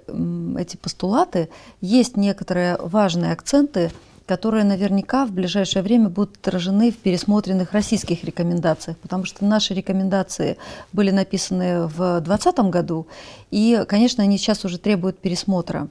эти 0.58 0.76
постулаты. 0.76 1.48
Есть 1.80 2.16
некоторые 2.16 2.76
важные 2.76 3.32
акценты, 3.32 3.90
которые 4.30 4.62
наверняка 4.62 5.26
в 5.26 5.32
ближайшее 5.32 5.82
время 5.82 6.08
будут 6.08 6.36
отражены 6.36 6.92
в 6.92 6.96
пересмотренных 6.98 7.72
российских 7.72 8.22
рекомендациях, 8.22 8.96
потому 8.98 9.24
что 9.24 9.44
наши 9.44 9.74
рекомендации 9.74 10.56
были 10.92 11.10
написаны 11.10 11.88
в 11.88 12.20
2020 12.20 12.58
году, 12.70 13.08
и, 13.50 13.84
конечно, 13.88 14.22
они 14.22 14.38
сейчас 14.38 14.64
уже 14.64 14.78
требуют 14.78 15.18
пересмотра, 15.18 15.88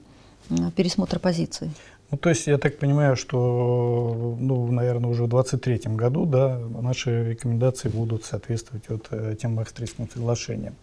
м, 0.50 0.72
пересмотра 0.72 1.19
позиций. 1.19 1.69
Ну, 2.11 2.17
то 2.17 2.29
есть 2.29 2.47
я 2.47 2.57
так 2.57 2.79
понимаю, 2.79 3.15
что, 3.15 4.35
ну, 4.39 4.71
наверное, 4.71 5.11
уже 5.11 5.25
в 5.25 5.29
2023 5.29 5.95
году, 5.95 6.25
да, 6.25 6.59
наши 6.81 7.29
рекомендации 7.29 7.87
будут 7.89 8.25
соответствовать 8.25 8.85
вот 8.89 9.07
э, 9.11 9.35
тем 9.39 9.53
Махстрийским 9.53 10.09
соглашениям. 10.09 10.73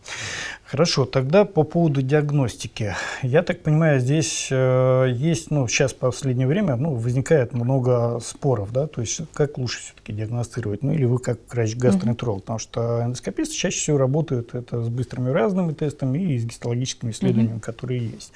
Хорошо, 0.64 1.04
тогда 1.04 1.44
по 1.44 1.64
поводу 1.64 2.00
диагностики. 2.00 2.94
Я 3.22 3.42
так 3.42 3.62
понимаю, 3.62 3.98
здесь 3.98 4.48
э, 4.52 5.06
есть, 5.12 5.50
ну, 5.50 5.66
сейчас 5.66 5.94
в 5.94 5.96
последнее 5.96 6.46
время, 6.46 6.76
ну, 6.76 6.94
возникает 6.94 7.52
много 7.54 8.20
споров, 8.20 8.72
да, 8.72 8.86
то 8.86 9.00
есть 9.00 9.22
как 9.32 9.58
лучше 9.58 9.80
все-таки 9.80 10.12
диагностировать, 10.12 10.84
ну, 10.84 10.92
или 10.92 11.06
вы 11.06 11.18
как 11.18 11.40
врач-гастроэнтеролог, 11.50 12.42
потому 12.42 12.60
что 12.60 13.02
эндоскописты 13.04 13.54
чаще 13.54 13.80
всего 13.80 13.98
работают 13.98 14.54
это 14.54 14.80
с 14.80 14.88
быстрыми 14.88 15.30
разными 15.30 15.72
тестами 15.72 16.18
и 16.18 16.38
с 16.38 16.44
гистологическими 16.44 17.10
исследованиями, 17.10 17.58
которые 17.58 18.10
есть. 18.10 18.32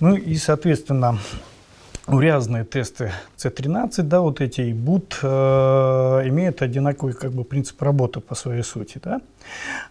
Ну, 0.00 0.16
и, 0.16 0.36
соответственно, 0.36 1.18
Урязные 2.08 2.64
тесты 2.64 3.12
C13, 3.36 4.02
да, 4.02 4.20
вот 4.20 4.40
эти 4.40 4.62
и 4.62 4.72
БУТ 4.72 5.18
э, 5.22 5.28
имеют 6.26 6.62
одинаковый 6.62 7.12
как 7.12 7.32
бы 7.32 7.44
принцип 7.44 7.80
работы 7.82 8.20
по 8.20 8.34
своей 8.34 8.62
сути, 8.62 9.00
да. 9.04 9.20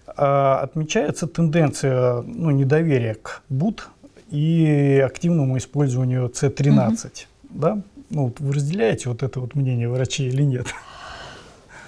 А, 0.07 0.61
отмечается 0.61 1.27
тенденция, 1.27 2.21
ну, 2.23 2.49
недоверия 2.49 3.15
к 3.15 3.43
БУТ 3.49 3.89
и 4.31 5.01
активному 5.05 5.57
использованию 5.57 6.27
C13, 6.29 7.27
да. 7.49 7.81
Ну, 8.09 8.25
вот 8.25 8.39
вы 8.39 8.53
разделяете 8.53 9.09
вот 9.09 9.21
это 9.21 9.39
вот 9.39 9.53
мнение 9.53 9.89
врачей 9.89 10.29
или 10.29 10.41
нет? 10.41 10.67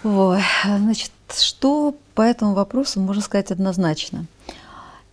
Ой, 0.03 0.41
значит, 0.63 1.11
что 1.33 1.95
по 2.13 2.21
этому 2.21 2.53
вопросу 2.53 2.99
можно 3.01 3.21
сказать 3.21 3.51
однозначно? 3.51 4.25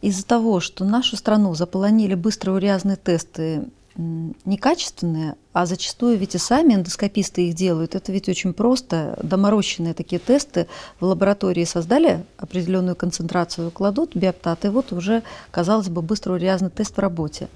Из-за 0.02 0.26
того, 0.26 0.60
что 0.60 0.84
нашу 0.84 1.16
страну 1.16 1.54
заполонили 1.54 2.14
быстроурязные 2.14 2.96
тесты 2.96 3.64
некачественные, 3.96 5.36
а 5.52 5.66
зачастую 5.66 6.18
ведь 6.18 6.34
и 6.34 6.38
сами 6.38 6.74
эндоскописты 6.74 7.48
их 7.48 7.54
делают, 7.54 7.94
это 7.94 8.12
ведь 8.12 8.28
очень 8.28 8.52
просто, 8.52 9.18
доморощенные 9.22 9.94
такие 9.94 10.18
тесты 10.18 10.66
в 11.00 11.04
лаборатории 11.06 11.64
создали 11.64 12.24
определенную 12.36 12.96
концентрацию, 12.96 13.70
кладут 13.70 14.14
биоптат, 14.14 14.64
и 14.64 14.68
вот 14.68 14.92
уже, 14.92 15.22
казалось 15.50 15.88
бы, 15.88 16.02
быстроурязный 16.02 16.70
тест 16.70 16.96
в 16.96 17.00
работе. 17.00 17.48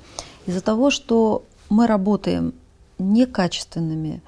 Из-за 0.46 0.60
того, 0.60 0.90
что 0.90 1.44
мы 1.68 1.86
работаем 1.86 2.54
некачественными 2.98 4.22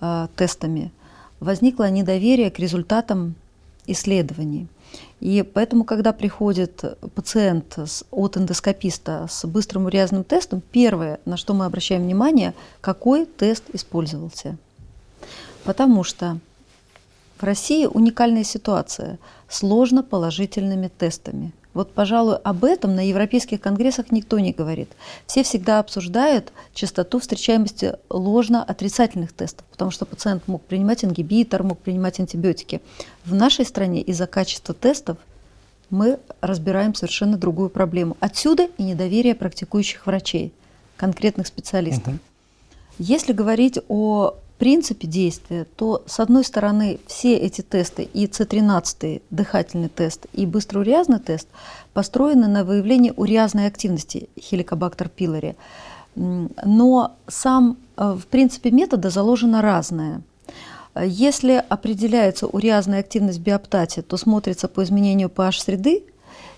э, 0.00 0.28
тестами, 0.36 0.92
возникло 1.40 1.88
недоверие 1.90 2.50
к 2.50 2.58
результатам 2.58 3.34
исследований. 3.86 4.68
И 5.20 5.42
поэтому, 5.42 5.84
когда 5.84 6.12
приходит 6.12 6.84
пациент 7.14 7.78
от 8.10 8.36
эндоскописта 8.36 9.26
с 9.28 9.46
быстрым 9.46 9.86
урязанным 9.86 10.24
тестом, 10.24 10.60
первое, 10.60 11.18
на 11.24 11.36
что 11.36 11.54
мы 11.54 11.64
обращаем 11.64 12.02
внимание, 12.02 12.54
какой 12.80 13.26
тест 13.26 13.64
использовался. 13.72 14.56
Потому 15.64 16.04
что 16.04 16.38
в 17.38 17.42
России 17.42 17.86
уникальная 17.86 18.44
ситуация 18.44 19.18
с 19.48 19.62
ложноположительными 19.62 20.88
тестами. 20.88 21.52
Вот, 21.78 21.92
пожалуй, 21.92 22.38
об 22.38 22.64
этом 22.64 22.96
на 22.96 23.06
европейских 23.06 23.60
конгрессах 23.60 24.10
никто 24.10 24.40
не 24.40 24.50
говорит. 24.50 24.88
Все 25.28 25.44
всегда 25.44 25.78
обсуждают 25.78 26.52
частоту 26.74 27.20
встречаемости 27.20 27.94
ложно-отрицательных 28.10 29.32
тестов, 29.32 29.64
потому 29.70 29.92
что 29.92 30.04
пациент 30.04 30.48
мог 30.48 30.60
принимать 30.62 31.04
ингибитор, 31.04 31.62
мог 31.62 31.78
принимать 31.78 32.18
антибиотики. 32.18 32.80
В 33.24 33.32
нашей 33.32 33.64
стране 33.64 34.00
из-за 34.00 34.26
качества 34.26 34.74
тестов 34.74 35.18
мы 35.88 36.18
разбираем 36.40 36.96
совершенно 36.96 37.36
другую 37.36 37.70
проблему. 37.70 38.16
Отсюда 38.18 38.68
и 38.76 38.82
недоверие 38.82 39.36
практикующих 39.36 40.04
врачей, 40.04 40.52
конкретных 40.96 41.46
специалистов. 41.46 42.08
Мгм. 42.08 42.20
Если 42.98 43.32
говорить 43.32 43.78
о 43.86 44.34
принципе 44.58 45.06
действия, 45.06 45.66
то, 45.76 46.02
с 46.06 46.20
одной 46.20 46.44
стороны, 46.44 46.98
все 47.06 47.36
эти 47.36 47.62
тесты, 47.62 48.02
и 48.02 48.26
С13, 48.26 49.22
дыхательный 49.30 49.88
тест, 49.88 50.26
и 50.32 50.46
быстроурязный 50.46 51.20
тест, 51.20 51.48
построены 51.92 52.48
на 52.48 52.64
выявлении 52.64 53.12
урязной 53.16 53.66
активности 53.66 54.28
хеликобактер 54.38 55.08
пилори. 55.08 55.54
Но 56.14 57.16
сам, 57.28 57.76
э, 57.96 58.16
в 58.20 58.26
принципе, 58.26 58.70
метода 58.72 59.10
заложена 59.10 59.62
разная. 59.62 60.22
Если 61.00 61.62
определяется 61.68 62.48
уреазная 62.48 63.00
активность 63.00 63.38
в 63.38 63.42
биоптате, 63.42 64.02
то 64.02 64.16
смотрится 64.16 64.66
по 64.66 64.82
изменению 64.82 65.28
pH 65.28 65.62
среды. 65.62 66.02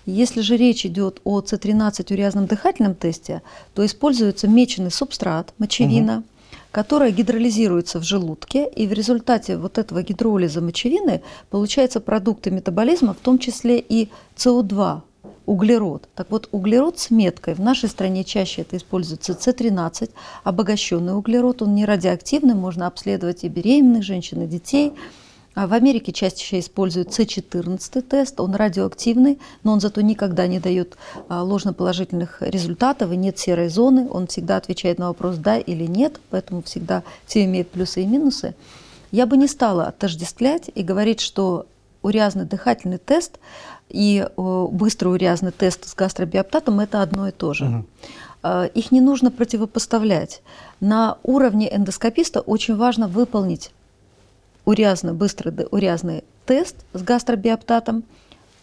Если 0.07 0.41
же 0.41 0.57
речь 0.57 0.85
идет 0.85 1.21
о 1.23 1.41
С13 1.41 2.11
уреазном 2.11 2.47
дыхательном 2.47 2.95
тесте, 2.95 3.43
то 3.75 3.85
используется 3.85 4.47
меченый 4.47 4.89
субстрат, 4.89 5.53
мочевина, 5.59 6.17
угу. 6.17 6.23
Которая 6.71 7.11
гидролизируется 7.11 7.99
в 7.99 8.03
желудке, 8.03 8.67
и 8.67 8.87
в 8.87 8.93
результате 8.93 9.57
вот 9.57 9.77
этого 9.77 10.03
гидролиза 10.03 10.61
мочевины 10.61 11.21
получаются 11.49 11.99
продукты 11.99 12.51
метаболизма, 12.51 13.13
в 13.13 13.17
том 13.17 13.39
числе 13.39 13.79
и 13.79 14.09
СО2, 14.35 15.01
углерод. 15.45 16.07
Так 16.15 16.31
вот, 16.31 16.47
углерод 16.51 16.99
с 16.99 17.11
меткой 17.11 17.53
в 17.55 17.59
нашей 17.59 17.89
стране 17.89 18.23
чаще 18.23 18.61
это 18.61 18.77
используется 18.77 19.33
С13, 19.33 20.11
обогащенный 20.43 21.15
углерод, 21.15 21.61
он 21.61 21.75
не 21.75 21.85
радиоактивный, 21.85 22.53
можно 22.53 22.87
обследовать 22.87 23.43
и 23.43 23.49
беременных 23.49 24.03
женщин, 24.03 24.43
и 24.43 24.47
детей. 24.47 24.93
А 25.53 25.67
в 25.67 25.73
Америке 25.73 26.13
чаще 26.13 26.59
используют 26.59 27.09
С14 27.09 28.01
тест, 28.01 28.39
он 28.39 28.55
радиоактивный, 28.55 29.37
но 29.63 29.73
он 29.73 29.81
зато 29.81 29.99
никогда 30.01 30.47
не 30.47 30.59
дает 30.59 30.95
а, 31.27 31.43
ложноположительных 31.43 32.41
результатов 32.41 33.11
и 33.11 33.17
нет 33.17 33.37
серой 33.37 33.67
зоны, 33.67 34.07
он 34.09 34.27
всегда 34.27 34.55
отвечает 34.55 34.97
на 34.97 35.09
вопрос 35.09 35.35
«да» 35.37 35.57
или 35.57 35.85
«нет», 35.85 36.21
поэтому 36.29 36.61
всегда 36.63 37.03
все 37.25 37.43
имеют 37.43 37.69
плюсы 37.69 38.03
и 38.03 38.05
минусы. 38.05 38.55
Я 39.11 39.25
бы 39.25 39.35
не 39.35 39.47
стала 39.47 39.87
отождествлять 39.87 40.71
и 40.73 40.83
говорить, 40.83 41.19
что 41.19 41.65
урязный 42.01 42.45
дыхательный 42.45 42.97
тест 42.97 43.37
и 43.89 44.25
быстрый 44.37 45.09
урязный 45.09 45.51
тест 45.51 45.87
с 45.87 45.93
гастробиоптатом– 45.93 46.79
это 46.81 47.01
одно 47.01 47.27
и 47.27 47.31
то 47.31 47.53
же. 47.53 47.65
Угу. 48.43 48.49
Их 48.73 48.91
не 48.91 49.01
нужно 49.01 49.31
противопоставлять. 49.31 50.41
На 50.79 51.17
уровне 51.23 51.69
эндоскописта 51.75 52.39
очень 52.39 52.75
важно 52.75 53.09
выполнить 53.09 53.71
урязный, 54.65 55.13
быстрый 55.13 55.53
урязный 55.71 56.23
тест 56.45 56.75
с 56.93 57.01
гастробиоптатом 57.01 58.03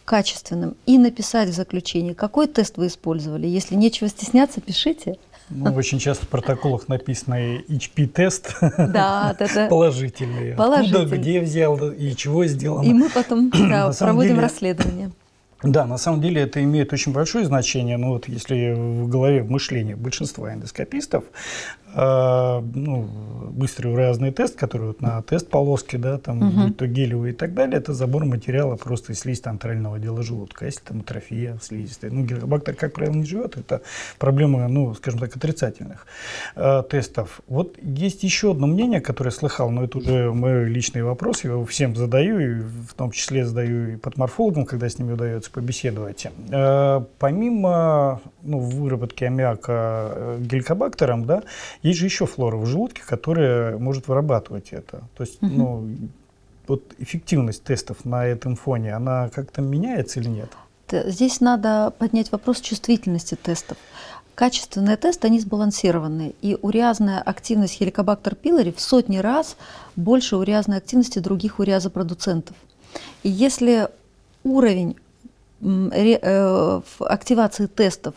качественным 0.05 0.75
и 0.85 0.97
написать 0.97 1.49
в 1.49 1.53
заключении, 1.53 2.13
какой 2.13 2.47
тест 2.47 2.77
вы 2.77 2.87
использовали. 2.87 3.45
Если 3.45 3.75
нечего 3.75 4.09
стесняться, 4.09 4.59
пишите. 4.59 5.17
Ну, 5.49 5.73
очень 5.73 5.99
часто 5.99 6.25
в 6.25 6.29
протоколах 6.29 6.87
написано 6.87 7.57
HP-тест 7.67 8.57
да, 8.61 9.35
да, 9.37 9.67
положительный. 9.67 10.55
Положительный. 10.55 11.01
Откуда, 11.03 11.17
где 11.17 11.41
взял 11.41 11.91
и 11.91 12.15
чего 12.15 12.45
сделал. 12.45 12.83
И 12.83 12.93
мы 12.93 13.09
потом 13.09 13.49
да, 13.49 13.91
проводим 13.97 14.31
деле, 14.31 14.41
расследование. 14.41 15.11
Да, 15.61 15.85
на 15.85 15.97
самом 15.97 16.21
деле 16.21 16.41
это 16.41 16.63
имеет 16.63 16.93
очень 16.93 17.11
большое 17.11 17.45
значение. 17.45 17.97
Ну 17.97 18.09
вот 18.09 18.29
если 18.29 18.73
в 18.73 19.09
голове, 19.09 19.43
в 19.43 19.51
мышлении 19.51 19.93
большинства 19.93 20.53
эндоскопистов 20.53 21.25
э, 21.93 22.61
ну, 22.75 23.09
быстрый 23.51 23.91
уразный 23.91 24.31
тест, 24.31 24.55
который 24.57 24.87
вот 24.87 25.01
на 25.01 25.21
тест 25.21 25.49
полоски, 25.49 25.97
да, 25.97 26.17
там, 26.17 26.41
угу. 26.41 26.67
будь 26.67 26.77
то 26.77 26.87
гелевый 26.87 27.31
и 27.31 27.33
так 27.33 27.53
далее, 27.53 27.77
это 27.77 27.93
забор 27.93 28.23
материала 28.25 28.77
просто 28.77 29.11
из 29.11 29.19
слизистой 29.19 29.51
антрального 29.51 29.97
отдела 29.97 30.23
желудка. 30.23 30.65
Если 30.65 30.81
там 30.81 31.01
атрофия 31.01 31.57
слизистой, 31.61 32.09
ну, 32.09 32.23
гелобактер, 32.23 32.75
как 32.75 32.93
правило, 32.93 33.15
не 33.15 33.25
живет, 33.25 33.57
это 33.57 33.81
проблема, 34.17 34.67
ну, 34.69 34.93
скажем 34.95 35.19
так, 35.19 35.35
отрицательных 35.35 36.05
э, 36.55 36.83
тестов. 36.89 37.41
Вот 37.47 37.77
есть 37.81 38.23
еще 38.23 38.51
одно 38.51 38.67
мнение, 38.67 39.01
которое 39.01 39.29
я 39.29 39.35
слыхал, 39.35 39.71
но 39.71 39.83
это 39.83 39.97
уже 39.97 40.31
мой 40.31 40.69
личный 40.69 41.03
вопрос, 41.03 41.43
я 41.43 41.51
его 41.51 41.65
всем 41.65 41.95
задаю, 41.97 42.39
и 42.39 42.61
в 42.61 42.93
том 42.95 43.11
числе 43.11 43.45
задаю 43.45 43.89
и 43.89 43.95
под 43.97 44.17
морфологом, 44.17 44.65
когда 44.65 44.87
с 44.87 44.97
ними 44.99 45.13
удается 45.13 45.48
побеседовать. 45.51 46.27
Э, 46.51 47.01
помимо 47.17 48.21
ну, 48.41 48.59
выработки 48.59 49.23
аммиака 49.23 50.11
э, 50.15 50.37
гелькобактером, 50.41 51.25
да, 51.25 51.43
есть 51.81 51.99
же 51.99 52.05
еще 52.05 52.25
флора 52.25 52.57
в 52.57 52.65
желудке, 52.65 53.01
которая 53.05 53.77
может 53.77 54.07
вырабатывать 54.07 54.69
это. 54.71 55.03
То 55.15 55.23
есть, 55.23 55.41
угу. 55.41 55.51
ну, 55.51 55.87
вот 56.67 56.83
эффективность 56.99 57.63
тестов 57.63 58.05
на 58.05 58.25
этом 58.25 58.55
фоне, 58.55 58.95
она 58.95 59.29
как-то 59.29 59.61
меняется 59.61 60.19
или 60.19 60.29
нет? 60.29 60.49
Здесь 60.91 61.41
надо 61.41 61.93
поднять 61.97 62.31
вопрос 62.31 62.61
чувствительности 62.61 63.35
тестов. 63.35 63.77
Качественные 64.35 64.95
тесты, 64.95 65.27
они 65.27 65.39
сбалансированы. 65.39 66.33
И 66.41 66.57
уреазная 66.61 67.19
активность 67.19 67.73
хеликобактер 67.73 68.35
пилори 68.35 68.71
в 68.71 68.79
сотни 68.79 69.17
раз 69.17 69.57
больше 69.95 70.37
уреазной 70.37 70.77
активности 70.77 71.19
других 71.19 71.59
уреазопродуцентов. 71.59 72.55
И 73.23 73.29
если 73.29 73.89
уровень 74.43 74.95
э, 75.61 76.81
активации 76.99 77.65
тестов 77.67 78.15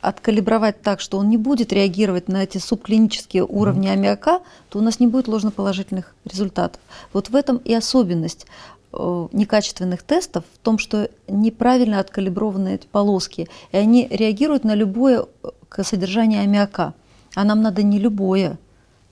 откалибровать 0.00 0.82
так, 0.82 1.00
что 1.00 1.18
он 1.18 1.28
не 1.28 1.36
будет 1.36 1.72
реагировать 1.72 2.28
на 2.28 2.42
эти 2.42 2.58
субклинические 2.58 3.44
уровни 3.44 3.88
аммиака, 3.88 4.40
то 4.68 4.78
у 4.78 4.82
нас 4.82 5.00
не 5.00 5.06
будет 5.06 5.28
ложноположительных 5.28 6.14
результатов. 6.24 6.80
Вот 7.12 7.28
в 7.28 7.36
этом 7.36 7.58
и 7.58 7.74
особенность 7.74 8.46
э, 8.92 9.28
некачественных 9.32 10.02
тестов 10.02 10.44
в 10.54 10.58
том, 10.58 10.78
что 10.78 11.10
неправильно 11.28 12.00
откалиброваны 12.00 12.76
эти 12.76 12.86
полоски, 12.86 13.48
и 13.72 13.76
они 13.76 14.08
реагируют 14.10 14.64
на 14.64 14.74
любое 14.74 15.26
э, 15.42 15.82
содержание 15.82 16.42
аммиака. 16.42 16.94
А 17.34 17.44
нам 17.44 17.62
надо 17.62 17.82
не 17.82 17.98
любое, 17.98 18.58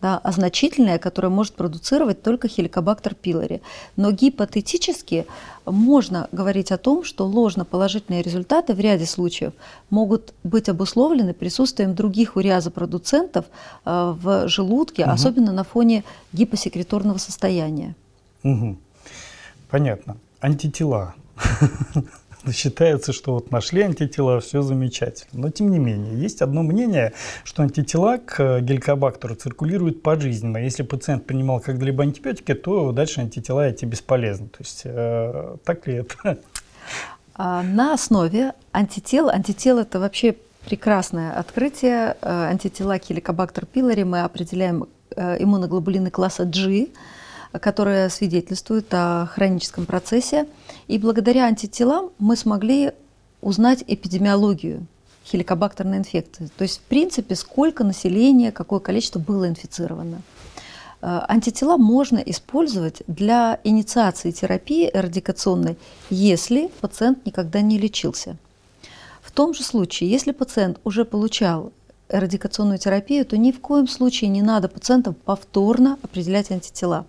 да, 0.00 0.18
а 0.18 0.32
значительное, 0.32 0.98
которое 0.98 1.28
может 1.28 1.54
продуцировать 1.54 2.22
только 2.22 2.48
хеликобактер 2.48 3.14
пилори. 3.14 3.60
Но 3.96 4.12
гипотетически 4.12 5.26
можно 5.64 6.28
говорить 6.30 6.70
о 6.70 6.78
том, 6.78 7.04
что 7.04 7.26
ложноположительные 7.26 8.22
результаты 8.22 8.74
в 8.74 8.80
ряде 8.80 9.06
случаев 9.06 9.52
могут 9.90 10.34
быть 10.44 10.68
обусловлены 10.68 11.34
присутствием 11.34 11.94
других 11.94 12.36
уреазопродуцентов 12.36 13.46
э, 13.84 14.14
в 14.20 14.48
желудке, 14.48 15.04
угу. 15.04 15.12
особенно 15.12 15.52
на 15.52 15.64
фоне 15.64 16.04
гипосекреторного 16.32 17.18
состояния. 17.18 17.94
Угу. 18.44 18.76
Понятно. 19.70 20.16
Антитела. 20.40 21.14
считается, 22.52 23.12
что 23.12 23.34
вот 23.34 23.50
нашли 23.50 23.82
антитела, 23.82 24.40
все 24.40 24.62
замечательно. 24.62 25.42
Но 25.42 25.50
тем 25.50 25.70
не 25.70 25.78
менее, 25.78 26.20
есть 26.20 26.42
одно 26.42 26.62
мнение, 26.62 27.12
что 27.44 27.62
антитела 27.62 28.18
к 28.18 28.60
гелькобактеру 28.60 29.34
циркулируют 29.34 30.02
пожизненно. 30.02 30.58
Если 30.58 30.82
пациент 30.82 31.26
принимал 31.26 31.60
когда-либо 31.60 32.02
антибиотики, 32.02 32.54
то 32.54 32.92
дальше 32.92 33.20
антитела 33.20 33.68
эти 33.68 33.84
бесполезны. 33.84 34.48
То 34.48 34.58
есть 34.60 34.82
э, 34.84 35.56
так 35.64 35.86
ли 35.86 35.94
это? 35.94 36.38
А, 37.34 37.62
на 37.62 37.94
основе 37.94 38.52
антител, 38.72 39.28
антител 39.28 39.78
это 39.78 40.00
вообще 40.00 40.34
прекрасное 40.64 41.32
открытие. 41.32 42.16
Э, 42.20 42.48
антитела 42.50 42.98
к 42.98 43.04
хеликобактер 43.04 43.64
пилори 43.64 44.02
мы 44.02 44.22
определяем 44.22 44.86
э, 45.16 45.42
иммуноглобулины 45.42 46.10
класса 46.10 46.44
G, 46.44 46.88
которые 47.52 48.08
свидетельствуют 48.10 48.86
о 48.92 49.26
хроническом 49.26 49.86
процессе. 49.86 50.46
И 50.86 50.98
благодаря 50.98 51.46
антителам 51.46 52.10
мы 52.18 52.36
смогли 52.36 52.92
узнать 53.40 53.84
эпидемиологию 53.86 54.86
хеликобактерной 55.24 55.98
инфекции. 55.98 56.48
То 56.56 56.62
есть, 56.62 56.78
в 56.78 56.82
принципе, 56.82 57.34
сколько 57.34 57.84
населения, 57.84 58.50
какое 58.50 58.80
количество 58.80 59.18
было 59.18 59.48
инфицировано. 59.48 60.22
Э, 61.00 61.20
антитела 61.28 61.76
можно 61.76 62.18
использовать 62.18 63.02
для 63.06 63.60
инициации 63.64 64.30
терапии 64.30 64.90
эрадикационной, 64.92 65.76
если 66.10 66.70
пациент 66.80 67.24
никогда 67.26 67.60
не 67.60 67.78
лечился. 67.78 68.36
В 69.22 69.30
том 69.30 69.54
же 69.54 69.62
случае, 69.62 70.10
если 70.10 70.32
пациент 70.32 70.80
уже 70.84 71.04
получал 71.04 71.72
эрадикационную 72.08 72.78
терапию, 72.78 73.26
то 73.26 73.36
ни 73.36 73.52
в 73.52 73.60
коем 73.60 73.86
случае 73.86 74.30
не 74.30 74.42
надо 74.42 74.68
пациентам 74.68 75.14
повторно 75.14 75.98
определять 76.02 76.50
антитела. 76.50 77.06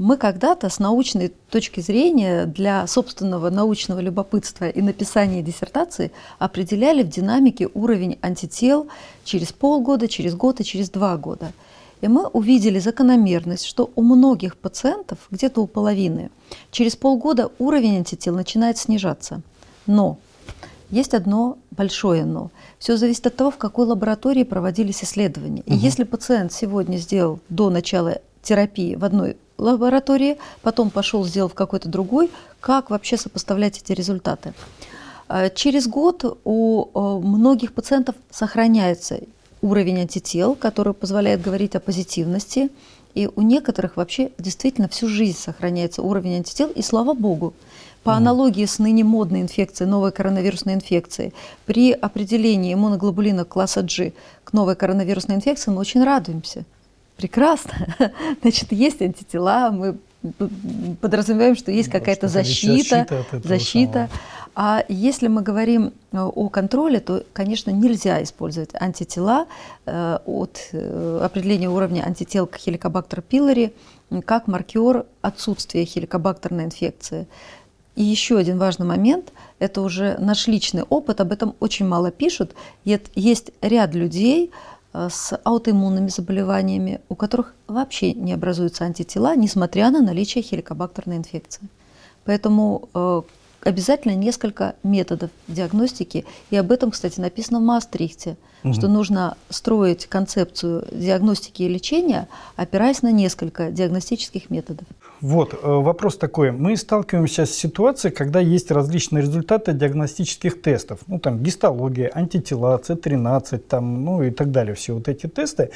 Мы 0.00 0.16
когда-то 0.16 0.70
с 0.70 0.78
научной 0.78 1.30
точки 1.50 1.80
зрения 1.80 2.46
для 2.46 2.86
собственного 2.86 3.50
научного 3.50 4.00
любопытства 4.00 4.70
и 4.70 4.80
написания 4.80 5.42
диссертации 5.42 6.10
определяли 6.38 7.02
в 7.02 7.10
динамике 7.10 7.68
уровень 7.74 8.18
антител 8.22 8.88
через 9.24 9.52
полгода, 9.52 10.08
через 10.08 10.34
год 10.34 10.58
и 10.60 10.64
через 10.64 10.88
два 10.88 11.18
года. 11.18 11.52
И 12.00 12.08
мы 12.08 12.26
увидели 12.28 12.78
закономерность, 12.78 13.66
что 13.66 13.90
у 13.94 14.00
многих 14.00 14.56
пациентов, 14.56 15.18
где-то 15.30 15.60
у 15.60 15.66
половины, 15.66 16.30
через 16.70 16.96
полгода 16.96 17.50
уровень 17.58 17.98
антител 17.98 18.34
начинает 18.34 18.78
снижаться. 18.78 19.42
Но 19.86 20.16
есть 20.88 21.12
одно 21.12 21.58
большое 21.72 22.24
но. 22.24 22.50
Все 22.78 22.96
зависит 22.96 23.26
от 23.26 23.36
того, 23.36 23.50
в 23.50 23.58
какой 23.58 23.84
лаборатории 23.84 24.44
проводились 24.44 25.04
исследования. 25.04 25.60
Угу. 25.66 25.74
И 25.74 25.76
если 25.76 26.04
пациент 26.04 26.54
сегодня 26.54 26.96
сделал 26.96 27.38
до 27.50 27.68
начала 27.68 28.22
терапии 28.42 28.94
в 28.94 29.04
одной 29.04 29.36
лаборатории, 29.60 30.38
потом 30.62 30.90
пошел, 30.90 31.24
сделал 31.24 31.48
в 31.48 31.54
какой-то 31.54 31.88
другой, 31.88 32.30
как 32.60 32.90
вообще 32.90 33.16
сопоставлять 33.16 33.78
эти 33.78 33.92
результаты. 33.92 34.54
А, 35.28 35.48
через 35.48 35.86
год 35.86 36.38
у 36.44 36.86
э, 36.92 37.24
многих 37.24 37.72
пациентов 37.72 38.16
сохраняется 38.30 39.20
уровень 39.62 40.00
антител, 40.00 40.54
который 40.54 40.94
позволяет 40.94 41.42
говорить 41.42 41.76
о 41.76 41.80
позитивности, 41.80 42.70
и 43.14 43.28
у 43.34 43.42
некоторых 43.42 43.96
вообще 43.96 44.30
действительно 44.38 44.88
всю 44.88 45.08
жизнь 45.08 45.38
сохраняется 45.38 46.02
уровень 46.02 46.36
антител, 46.36 46.68
и 46.68 46.82
слава 46.82 47.14
богу. 47.14 47.54
По 48.02 48.14
аналогии 48.14 48.64
с 48.64 48.78
ныне 48.78 49.04
модной 49.04 49.42
инфекцией, 49.42 49.90
новой 49.90 50.10
коронавирусной 50.10 50.74
инфекцией, 50.74 51.34
при 51.66 51.92
определении 51.92 52.72
иммуноглобулина 52.72 53.44
класса 53.44 53.82
G 53.82 54.14
к 54.42 54.52
новой 54.54 54.74
коронавирусной 54.74 55.36
инфекции 55.36 55.70
мы 55.70 55.78
очень 55.78 56.02
радуемся 56.02 56.64
Прекрасно. 57.20 57.72
Значит, 58.40 58.72
есть 58.72 59.02
антитела, 59.02 59.70
мы 59.70 59.98
подразумеваем, 61.00 61.54
что 61.54 61.70
есть 61.70 61.90
какая-то 61.90 62.28
защита, 62.28 63.06
защита, 63.08 63.48
защита. 63.48 64.10
А 64.54 64.84
если 64.88 65.28
мы 65.28 65.42
говорим 65.42 65.92
э, 66.12 66.18
о 66.18 66.48
контроле, 66.48 67.00
то, 67.00 67.24
конечно, 67.32 67.70
нельзя 67.70 68.22
использовать 68.22 68.70
антитела 68.74 69.46
э, 69.86 70.18
от 70.24 70.68
э, 70.72 71.20
определения 71.22 71.68
уровня 71.68 72.02
антител 72.02 72.46
к 72.46 72.56
хеликобактер 72.56 73.22
пилори 73.22 73.72
как 74.24 74.48
маркер 74.48 75.04
отсутствия 75.22 75.84
хеликобактерной 75.84 76.64
инфекции. 76.64 77.28
И 77.96 78.02
еще 78.02 78.38
один 78.38 78.58
важный 78.58 78.86
момент– 78.86 79.32
это 79.60 79.82
уже 79.82 80.16
наш 80.18 80.46
личный 80.46 80.82
опыт, 80.82 81.20
об 81.20 81.32
этом 81.32 81.54
очень 81.60 81.86
мало 81.86 82.10
пишут. 82.10 82.54
Есть 82.84 83.52
ряд 83.60 83.94
людей, 83.94 84.50
с 84.92 85.38
аутоиммунными 85.44 86.08
заболеваниями, 86.08 87.00
у 87.08 87.14
которых 87.14 87.54
вообще 87.68 88.12
не 88.12 88.32
образуются 88.32 88.84
антитела, 88.84 89.36
несмотря 89.36 89.90
на 89.90 90.00
наличие 90.00 90.42
хеликобактерной 90.42 91.16
инфекции. 91.16 91.68
Поэтому 92.24 93.24
обязательно 93.62 94.14
несколько 94.14 94.74
методов 94.82 95.30
диагностики. 95.48 96.24
И 96.50 96.56
об 96.56 96.72
этом, 96.72 96.90
кстати, 96.90 97.20
написано 97.20 97.60
в 97.60 97.62
Маастрихте, 97.62 98.36
угу. 98.64 98.74
что 98.74 98.88
нужно 98.88 99.36
строить 99.48 100.06
концепцию 100.06 100.86
диагностики 100.92 101.62
и 101.62 101.68
лечения, 101.68 102.28
опираясь 102.56 103.02
на 103.02 103.12
несколько 103.12 103.70
диагностических 103.70 104.50
методов. 104.50 104.86
Вот, 105.20 105.52
э, 105.52 105.56
вопрос 105.62 106.16
такой. 106.16 106.50
Мы 106.50 106.76
сталкиваемся 106.76 107.44
с 107.44 107.50
ситуацией, 107.50 108.12
когда 108.12 108.40
есть 108.40 108.70
различные 108.70 109.22
результаты 109.22 109.72
диагностических 109.72 110.62
тестов. 110.62 111.00
Ну, 111.06 111.18
там, 111.18 111.42
гистология, 111.42 112.10
антитела, 112.14 112.78
С13, 112.78 113.58
там, 113.58 114.04
ну 114.04 114.22
и 114.22 114.30
так 114.30 114.50
далее. 114.50 114.74
Все 114.74 114.94
вот 114.94 115.08
эти 115.08 115.26
тесты. 115.26 115.70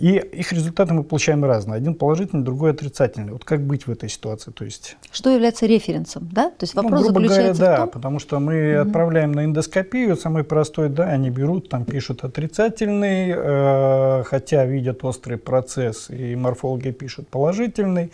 И 0.00 0.16
их 0.16 0.50
результаты 0.52 0.94
мы 0.94 1.04
получаем 1.04 1.44
разные. 1.44 1.76
Один 1.76 1.94
положительный, 1.94 2.42
другой 2.42 2.70
отрицательный. 2.70 3.34
Вот 3.34 3.44
как 3.44 3.60
быть 3.60 3.86
в 3.86 3.90
этой 3.90 4.08
ситуации? 4.08 4.50
То 4.50 4.64
есть... 4.64 4.96
Что 5.12 5.28
является 5.28 5.66
референсом? 5.66 6.26
Да? 6.32 6.48
То 6.48 6.64
есть 6.64 6.74
вопрос 6.74 7.00
ну, 7.02 7.12
грубо 7.12 7.20
заключается 7.20 7.60
говоря, 7.60 7.74
в 7.74 7.78
том... 7.78 7.86
да, 7.86 7.92
потому 7.92 8.18
что 8.18 8.40
мы 8.40 8.72
угу. 8.72 8.88
отправляем 8.88 9.32
на 9.32 9.44
эндоскопию, 9.44 10.16
самый 10.16 10.42
простой, 10.42 10.88
да, 10.88 11.04
они 11.04 11.28
берут, 11.28 11.68
там 11.68 11.84
пишут 11.84 12.24
отрицательный, 12.24 13.34
э, 13.36 14.24
хотя 14.24 14.64
видят 14.64 15.04
острый 15.04 15.36
процесс, 15.36 16.08
и 16.08 16.34
морфологи 16.34 16.92
пишут 16.92 17.28
положительный. 17.28 18.10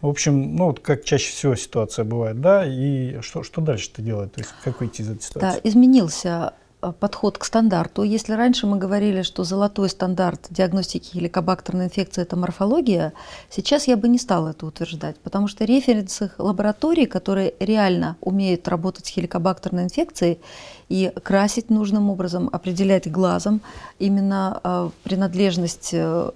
В 0.00 0.08
общем, 0.08 0.56
ну 0.56 0.66
вот 0.66 0.80
как 0.80 1.04
чаще 1.04 1.30
всего 1.30 1.54
ситуация 1.54 2.04
бывает, 2.04 2.40
да, 2.40 2.64
и 2.66 3.20
что, 3.20 3.44
что 3.44 3.60
дальше-то 3.60 4.02
делать? 4.02 4.32
То 4.32 4.40
есть 4.40 4.50
как 4.64 4.80
выйти 4.80 5.02
из 5.02 5.10
этой 5.10 5.22
ситуации? 5.22 5.60
Да, 5.62 5.68
изменился 5.68 6.54
подход 6.80 7.38
к 7.38 7.44
стандарту. 7.44 8.02
Если 8.02 8.32
раньше 8.32 8.66
мы 8.66 8.78
говорили, 8.78 9.22
что 9.22 9.44
золотой 9.44 9.88
стандарт 9.88 10.46
диагностики 10.50 11.12
хеликобактерной 11.12 11.86
инфекции– 11.86 12.22
это 12.22 12.36
морфология, 12.36 13.12
сейчас 13.50 13.88
я 13.88 13.96
бы 13.96 14.08
не 14.08 14.18
стала 14.18 14.50
это 14.50 14.66
утверждать, 14.66 15.16
потому 15.18 15.48
что 15.48 15.64
референсы 15.64 16.30
лабораторий, 16.38 17.06
которые 17.06 17.54
реально 17.58 18.16
умеют 18.20 18.68
работать 18.68 19.06
с 19.06 19.08
хеликобактерной 19.08 19.84
инфекцией 19.84 20.38
и 20.88 21.12
красить 21.22 21.68
нужным 21.68 22.10
образом, 22.10 22.48
определять 22.52 23.10
глазом 23.10 23.60
именно 23.98 24.60
э, 24.62 24.90
принадлежность 25.02 25.90
э, 25.92 26.30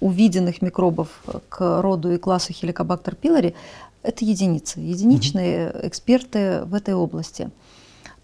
увиденных 0.00 0.60
микробов 0.60 1.22
к 1.48 1.82
роду 1.82 2.12
и 2.12 2.18
классу 2.18 2.52
хеликобактер 2.52 3.14
пилори, 3.14 3.54
это 4.02 4.24
единицы, 4.24 4.80
единичные 4.80 5.72
эксперты 5.84 6.62
в 6.64 6.74
этой 6.74 6.94
области– 6.94 7.50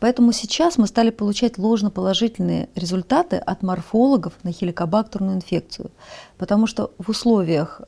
Поэтому 0.05 0.33
сейчас 0.33 0.77
мы 0.77 0.87
стали 0.87 1.09
получать 1.09 1.57
ложноположительные 1.57 2.69
результаты 2.75 3.37
от 3.37 3.62
морфологов 3.62 4.35
на 4.43 4.53
хеликобактерную 4.53 5.37
инфекцию. 5.37 5.90
Потому 6.37 6.67
что 6.67 6.90
в 6.99 7.09
условиях 7.09 7.81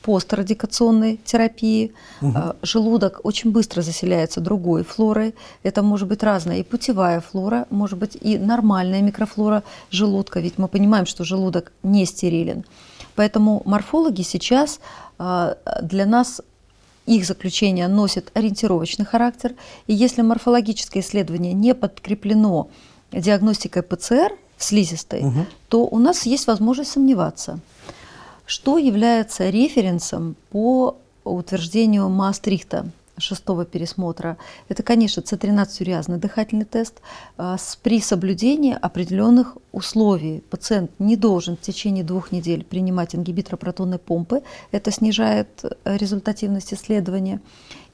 пострадикационной 0.00 1.20
терапии. 1.22 1.92
Угу. 2.22 2.38
Желудок 2.62 3.20
очень 3.24 3.52
быстро 3.52 3.82
заселяется 3.82 4.40
другой 4.40 4.84
флорой. 4.84 5.34
Это 5.62 5.82
может 5.82 6.08
быть 6.08 6.22
разная 6.22 6.60
и 6.60 6.62
путевая 6.62 7.20
флора, 7.20 7.66
может 7.68 7.98
быть 7.98 8.16
и 8.18 8.38
нормальная 8.38 9.02
микрофлора 9.02 9.62
желудка, 9.90 10.40
ведь 10.40 10.56
мы 10.56 10.68
понимаем, 10.68 11.04
что 11.04 11.24
желудок 11.24 11.72
не 11.82 12.06
стерилен. 12.06 12.64
Поэтому 13.16 13.60
морфологи 13.66 14.22
сейчас 14.22 14.80
а, 15.18 15.56
для 15.82 16.06
нас 16.06 16.40
их 17.06 17.26
заключение 17.26 17.88
носит 17.88 18.30
ориентировочный 18.34 19.04
характер, 19.04 19.54
и 19.86 19.94
если 19.94 20.22
морфологическое 20.22 21.02
исследование 21.02 21.52
не 21.52 21.74
подкреплено 21.74 22.68
диагностикой 23.12 23.82
ПЦР 23.82 24.32
в 24.56 24.64
слизистой, 24.64 25.20
угу. 25.20 25.46
то 25.68 25.84
у 25.84 25.98
нас 25.98 26.26
есть 26.26 26.46
возможность 26.46 26.92
сомневаться. 26.92 27.58
Что 28.46 28.78
является 28.78 29.48
референсом 29.50 30.36
по 30.50 30.96
утверждению 31.24 32.08
Маастрихта? 32.08 32.86
Шестого 33.16 33.64
пересмотра, 33.64 34.36
это, 34.68 34.82
конечно, 34.82 35.20
С13-уриазный 35.20 36.18
дыхательный 36.18 36.64
тест 36.64 37.00
а, 37.36 37.56
при 37.82 38.00
соблюдении 38.00 38.76
определенных 38.80 39.56
условий. 39.72 40.42
Пациент 40.50 40.90
не 40.98 41.16
должен 41.16 41.56
в 41.56 41.60
течение 41.60 42.04
двух 42.04 42.32
недель 42.32 42.64
принимать 42.64 43.14
ингибитор 43.14 43.56
протонной 43.56 43.98
помпы, 43.98 44.42
это 44.72 44.90
снижает 44.90 45.48
э, 45.62 45.96
результативность 45.96 46.72
исследования. 46.72 47.40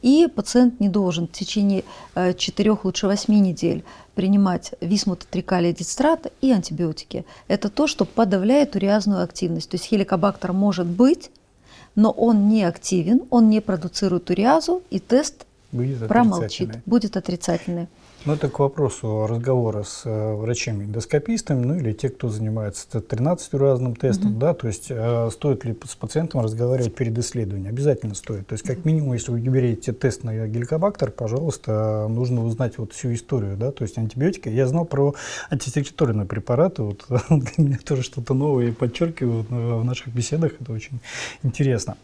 И 0.03 0.29
пациент 0.35 0.81
не 0.81 0.89
должен 0.89 1.27
в 1.27 1.33
течение 1.33 1.85
э, 2.15 2.33
четырех, 2.35 2.85
лучше 2.85 3.07
восьми 3.07 3.39
недель 3.39 3.85
принимать 4.15 4.73
висмутотрикалия 4.81 5.73
дистрата 5.73 6.31
и 6.41 6.51
антибиотики. 6.53 7.25
Это 7.49 7.69
то, 7.69 7.87
что 7.87 8.05
подавляет 8.05 8.77
уриазную 8.77 9.23
активность. 9.23 9.71
То 9.71 9.77
есть 9.77 9.87
хеликобактер 9.87 10.53
может 10.53 10.87
быть, 10.87 11.31
но 11.95 12.11
он 12.11 12.49
не 12.49 12.65
активен, 12.65 13.23
он 13.31 13.51
не 13.51 13.61
продуцирует 13.61 14.31
уриазу, 14.31 14.83
и 14.91 14.99
тест 14.99 15.47
будет 15.73 16.09
промолчит, 16.09 16.79
будет 16.87 17.17
отрицательный. 17.17 17.89
Ну, 18.27 18.35
это 18.35 18.51
к 18.51 18.59
вопросу 18.59 19.27
разговора 19.27 19.83
с 19.83 20.03
э, 20.05 20.35
врачами-эндоскопистами, 20.35 21.65
ну 21.65 21.77
или 21.77 21.95
те, 21.95 22.11
кто 22.11 22.29
занимается 22.29 23.01
13 23.01 23.55
разным 23.55 23.97
тестом, 23.97 24.33
угу. 24.33 24.41
да, 24.41 24.53
то 24.53 24.67
есть 24.67 24.89
э, 24.91 25.31
стоит 25.33 25.65
ли 25.65 25.75
с 25.89 25.95
пациентом 25.95 26.43
разговаривать 26.43 26.95
перед 26.95 27.17
исследованием? 27.17 27.71
Обязательно 27.71 28.15
стоит. 28.15 28.47
То 28.47 28.53
есть, 28.53 28.67
как 28.67 28.85
минимум, 28.85 29.15
если 29.15 29.31
вы 29.31 29.41
берете 29.41 29.95
тест 29.95 30.23
на 30.23 30.47
геликобактер, 30.47 31.13
пожалуйста, 31.13 32.09
нужно 32.11 32.45
узнать 32.45 32.77
вот 32.77 32.93
всю 32.93 33.15
историю, 33.15 33.57
да, 33.57 33.73
то 33.73 33.85
есть 33.85 33.97
антибиотики. 33.97 34.51
Я 34.51 34.67
знал 34.67 34.85
про 34.85 35.15
антисекреторные 35.49 36.27
препараты, 36.27 36.83
вот 36.83 37.07
для 37.31 37.65
меня 37.65 37.79
тоже 37.83 38.03
что-то 38.03 38.35
новое 38.35 38.67
и 38.67 38.73
подчеркиваю 38.73 39.47
в 39.49 39.85
наших 39.85 40.09
беседах, 40.09 40.53
это 40.61 40.73
очень 40.73 41.01
интересно. 41.43 41.97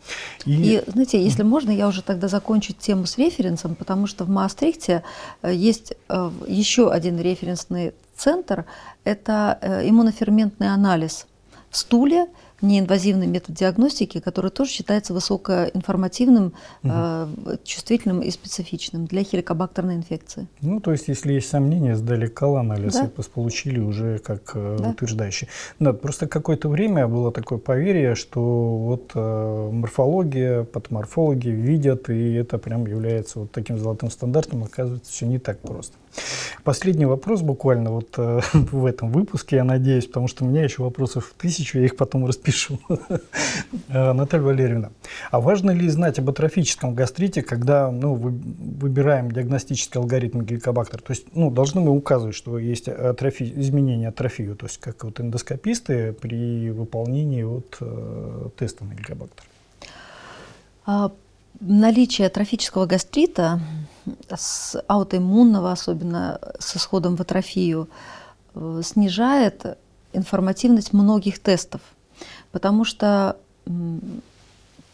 И, 0.46 0.76
и 0.76 0.90
знаете, 0.90 1.22
если 1.22 1.42
можно, 1.42 1.70
я 1.70 1.86
уже 1.88 2.00
тогда 2.00 2.28
закончу 2.28 2.72
тему 2.72 3.04
с 3.04 3.18
референсом, 3.18 3.74
потому 3.74 4.06
что 4.06 4.24
в 4.24 4.30
Маастрихте 4.30 5.02
э, 5.42 5.52
есть 5.52 5.92
Э, 6.05 6.05
еще 6.46 6.90
один 6.90 7.20
референсный 7.20 7.94
центр– 8.16 8.64
это 9.04 9.58
э, 9.60 9.88
иммуноферментный 9.88 10.72
анализ 10.72 11.26
в 11.70 11.76
стуле– 11.76 12.26
неинвазивный 12.62 13.26
метод 13.26 13.54
диагностики, 13.54 14.20
который 14.20 14.50
тоже 14.50 14.70
считается 14.70 15.12
высокоинформативным, 15.12 16.46
угу. 16.82 16.92
э, 16.92 17.56
чувствительным 17.64 18.20
и 18.20 18.30
специфичным 18.30 19.06
для 19.06 19.22
хеликобактерной 19.22 19.96
инфекции. 19.96 20.46
Ну, 20.60 20.80
то 20.80 20.92
есть, 20.92 21.08
если 21.08 21.34
есть 21.34 21.48
сомнения, 21.48 21.96
сдали 21.96 22.26
кал-анализ 22.26 22.94
да. 22.94 23.04
и 23.04 23.22
получили 23.28 23.80
уже 23.80 24.18
как 24.18 24.52
э, 24.54 24.76
да. 24.80 24.90
утверждающий. 24.90 25.48
Да, 25.78 25.92
просто 25.92 26.26
какое-то 26.26 26.68
время 26.68 27.06
было 27.08 27.32
такое 27.32 27.58
поверье, 27.58 28.14
что 28.14 28.40
вот 28.40 29.12
э, 29.14 29.70
морфология, 29.72 30.64
патоморфологи 30.64 31.48
видят, 31.48 32.08
и 32.10 32.34
это 32.34 32.58
прям 32.58 32.86
является 32.86 33.40
вот 33.40 33.52
таким 33.52 33.78
золотым 33.78 34.10
стандартом, 34.10 34.64
оказывается, 34.64 35.12
все 35.12 35.26
не 35.26 35.38
так 35.38 35.60
просто. 35.60 35.94
Последний 36.64 37.06
вопрос 37.06 37.42
буквально 37.42 37.90
вот 37.90 38.14
э, 38.16 38.40
в 38.52 38.86
этом 38.86 39.12
выпуске, 39.12 39.56
я 39.56 39.64
надеюсь, 39.64 40.06
потому 40.06 40.26
что 40.26 40.44
у 40.44 40.48
меня 40.48 40.64
еще 40.64 40.82
вопросов 40.82 41.34
тысячу, 41.36 41.78
я 41.78 41.84
их 41.84 41.96
потом 41.96 42.24
распределю 42.24 42.46
пишу. 42.46 42.78
Э, 43.88 44.12
Наталья 44.12 44.44
Валерьевна, 44.44 44.90
а 45.30 45.40
важно 45.40 45.70
ли 45.70 45.88
знать 45.88 46.18
об 46.18 46.28
атрофическом 46.30 46.94
гастрите, 46.94 47.42
когда 47.42 47.90
ну, 47.90 48.14
выбираем 48.14 49.30
диагностический 49.30 50.00
алгоритм 50.00 50.42
геликобактер? 50.42 51.00
То 51.00 51.12
есть 51.12 51.26
ну, 51.34 51.50
должны 51.50 51.80
мы 51.80 51.90
указывать, 51.90 52.34
что 52.34 52.58
есть 52.58 52.88
атрофи, 52.88 53.52
изменение 53.56 54.08
атрофию, 54.08 54.56
то 54.56 54.66
есть 54.66 54.78
как 54.78 55.04
вот 55.04 55.20
эндоскописты 55.20 56.12
при 56.12 56.70
выполнении 56.70 57.42
вот, 57.42 57.76
э, 57.80 58.48
теста 58.56 58.84
на 58.84 58.94
геликобактер? 58.94 59.44
Наличие 61.60 62.26
атрофического 62.26 62.86
гастрита, 62.86 63.60
с 64.28 64.80
аутоиммунного, 64.86 65.72
особенно 65.72 66.38
с 66.58 66.76
исходом 66.76 67.16
в 67.16 67.20
атрофию, 67.20 67.88
э, 68.54 68.80
снижает 68.84 69.78
информативность 70.12 70.92
многих 70.92 71.38
тестов– 71.38 71.80
потому 72.52 72.84
что 72.84 73.36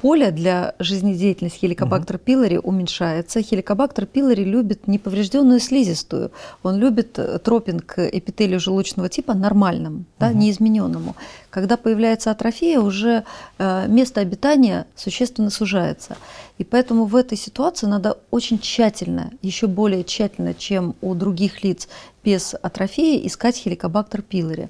поле 0.03 0.33
для 0.33 0.75
жизнедеятельности 0.81 1.59
хеликобактер 1.61 2.19
пилори 2.19 2.59
уменьшается. 2.59 3.41
Хеликобактер 3.41 4.05
пилори 4.05 4.43
любит 4.43 4.89
неповрежденную 4.89 5.61
слизистую. 5.61 6.33
Он 6.65 6.77
любит 6.79 7.17
э, 7.21 7.39
тропинг 7.39 7.95
эпителию 7.99 8.59
желудочного 8.59 9.09
типа 9.09 9.33
нормальным, 9.35 10.05
да, 10.19 10.31
Мгм. 10.31 10.39
неизмененному. 10.41 11.15
Когда 11.51 11.77
появляется 11.77 12.33
атрофия, 12.33 12.81
уже 12.81 13.23
э, 13.59 13.87
место 13.87 14.21
обитания 14.21 14.87
существенно 14.97 15.51
сужается. 15.51 16.17
И 16.59 16.65
поэтому 16.65 17.05
в 17.05 17.15
этой 17.15 17.39
ситуации 17.39 17.87
надо 17.87 18.19
очень 18.33 18.59
тщательно, 18.59 19.31
еще 19.41 19.69
более 19.69 20.03
тщательно, 20.03 20.53
чем 20.53 20.97
у 21.01 21.15
других 21.15 21.63
лиц 21.63 21.89
без 22.25 22.57
атрофии, 22.61 23.25
искать 23.25 23.57
хеликобактер 23.57 24.23
пилори. 24.23 24.69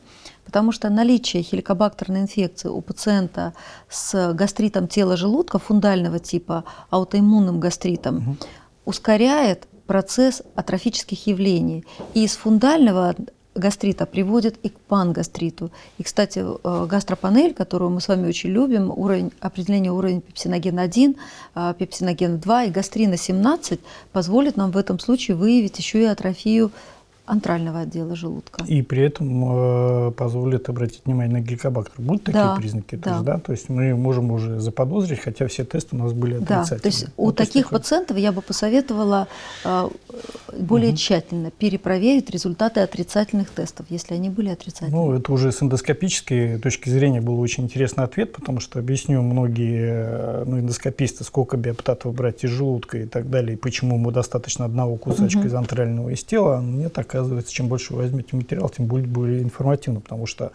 Потому 0.53 0.71
что 0.71 0.91
наличие 0.91 1.43
хеликобактерной 1.43 2.21
инфекции 2.21 2.69
у 2.69 2.83
пациента 2.83 3.55
с 3.89 4.35
гастритом 4.35 4.87
тела 4.87 5.17
желудка 5.17 5.59
фундального 5.59 6.19
типа, 6.19 6.65
аутоиммунным 6.91 7.59
гастритом, 7.59 8.17
Мгм. 8.17 8.39
ускоряет 8.85 9.67
процесс 9.87 10.43
атрофических 10.55 11.27
явлений. 11.27 11.87
И 12.13 12.25
из 12.25 12.37
фундального 12.37 13.15
гастрита 13.55 14.05
приводит 14.05 14.59
и 14.63 14.69
к 14.69 14.79
пангастриту. 14.79 15.71
И, 15.97 16.03
кстати, 16.03 16.45
э, 16.45 16.87
гастропанель, 16.87 17.55
которую 17.55 17.91
мы 17.91 18.03
с 18.03 18.09
вами 18.09 18.29
очень 18.29 18.51
любим, 18.51 18.91
уровень, 18.95 19.33
определение 19.41 19.91
уровня 19.91 20.21
пепсиногена 20.21 20.83
1, 20.83 21.17
э, 21.55 21.75
пепсиногена 21.79 22.37
2 22.37 22.65
и 22.65 22.71
гастрина 22.71 23.17
17 23.17 23.81
позволит 24.13 24.59
нам 24.59 24.71
в 24.71 24.77
этом 24.77 24.99
случае 24.99 25.35
выявить 25.37 25.79
еще 25.79 26.03
и 26.03 26.05
атрофию 26.05 26.71
антрального 27.25 27.81
отдела 27.81 28.17
желудка. 28.17 28.65
И 28.65 28.83
при 28.83 29.03
этом 29.03 30.09
э, 30.09 30.11
позволит 30.13 30.69
обратить 30.69 31.03
внимание 31.05 31.39
на 31.39 31.43
гликобактер. 31.43 31.95
Будут 32.03 32.25
такие 32.25 32.43
Да, 32.45 32.57
признаки? 32.57 32.97
да. 32.97 33.11
тоже, 33.13 33.25
да? 33.25 33.39
То 33.39 33.53
есть 33.53 33.69
мы 33.69 33.95
можем 33.95 34.31
уже 34.33 34.59
заподозрить, 34.61 35.21
хотя 35.21 35.47
все 35.47 35.65
тесты 35.65 35.95
у 35.97 35.99
нас 36.01 36.13
были 36.13 36.39
Да, 36.39 36.61
отрицательные. 36.63 36.81
то 36.81 36.89
есть 36.89 37.07
у 37.17 37.33
то 37.33 37.43
есть 37.43 37.53
таких 37.53 37.67
такое- 37.67 37.79
пациентов 37.81 38.17
я 38.19 38.33
бы 38.33 38.43
посоветовала 38.43 39.29
э, 39.65 39.89
более 40.59 40.89
Мгм. 40.91 40.97
тщательно 40.97 41.51
перепроверить 41.51 42.29
результаты 42.31 42.81
отрицательных 42.81 43.51
тестов, 43.51 43.87
если 43.89 44.15
они 44.15 44.29
были 44.29 44.49
отрицательные. 44.51 44.93
Ну, 44.93 45.13
это 45.13 45.33
уже 45.33 45.53
с 45.53 45.63
эндоскопической 45.63 46.59
точки 46.59 46.89
зрения 46.91 47.21
был 47.21 47.39
очень 47.41 47.65
интересный 47.65 48.05
ответ, 48.05 48.33
потому 48.33 48.59
что 48.61 48.79
объясню 48.81 49.23
многие 49.23 49.91
э, 49.95 50.45
ну, 50.47 50.59
эндоскописты, 50.59 51.25
сколько 51.25 51.57
биоптатов 51.57 52.15
брать 52.15 52.45
из 52.45 52.51
желудка 52.51 52.99
и 52.99 53.07
так 53.07 53.31
далее, 53.31 53.55
и 53.55 53.57
почему 53.57 53.95
ему 53.97 54.11
достаточно 54.11 54.65
одного 54.65 54.97
кусочка 54.97 55.39
Мгм. 55.39 55.47
из 55.47 55.55
антрального 55.55 56.09
из 56.11 56.25
тела. 56.25 56.61
Нет, 56.61 56.99
оказывается, 57.13 57.53
чем 57.53 57.69
больше 57.69 57.93
вы 57.93 58.03
возьмете 58.03 58.37
материал, 58.37 58.69
тем 58.69 58.87
будет 58.87 59.07
более 59.07 59.43
информативно, 59.43 60.01
потому 60.01 60.27
что 60.27 60.53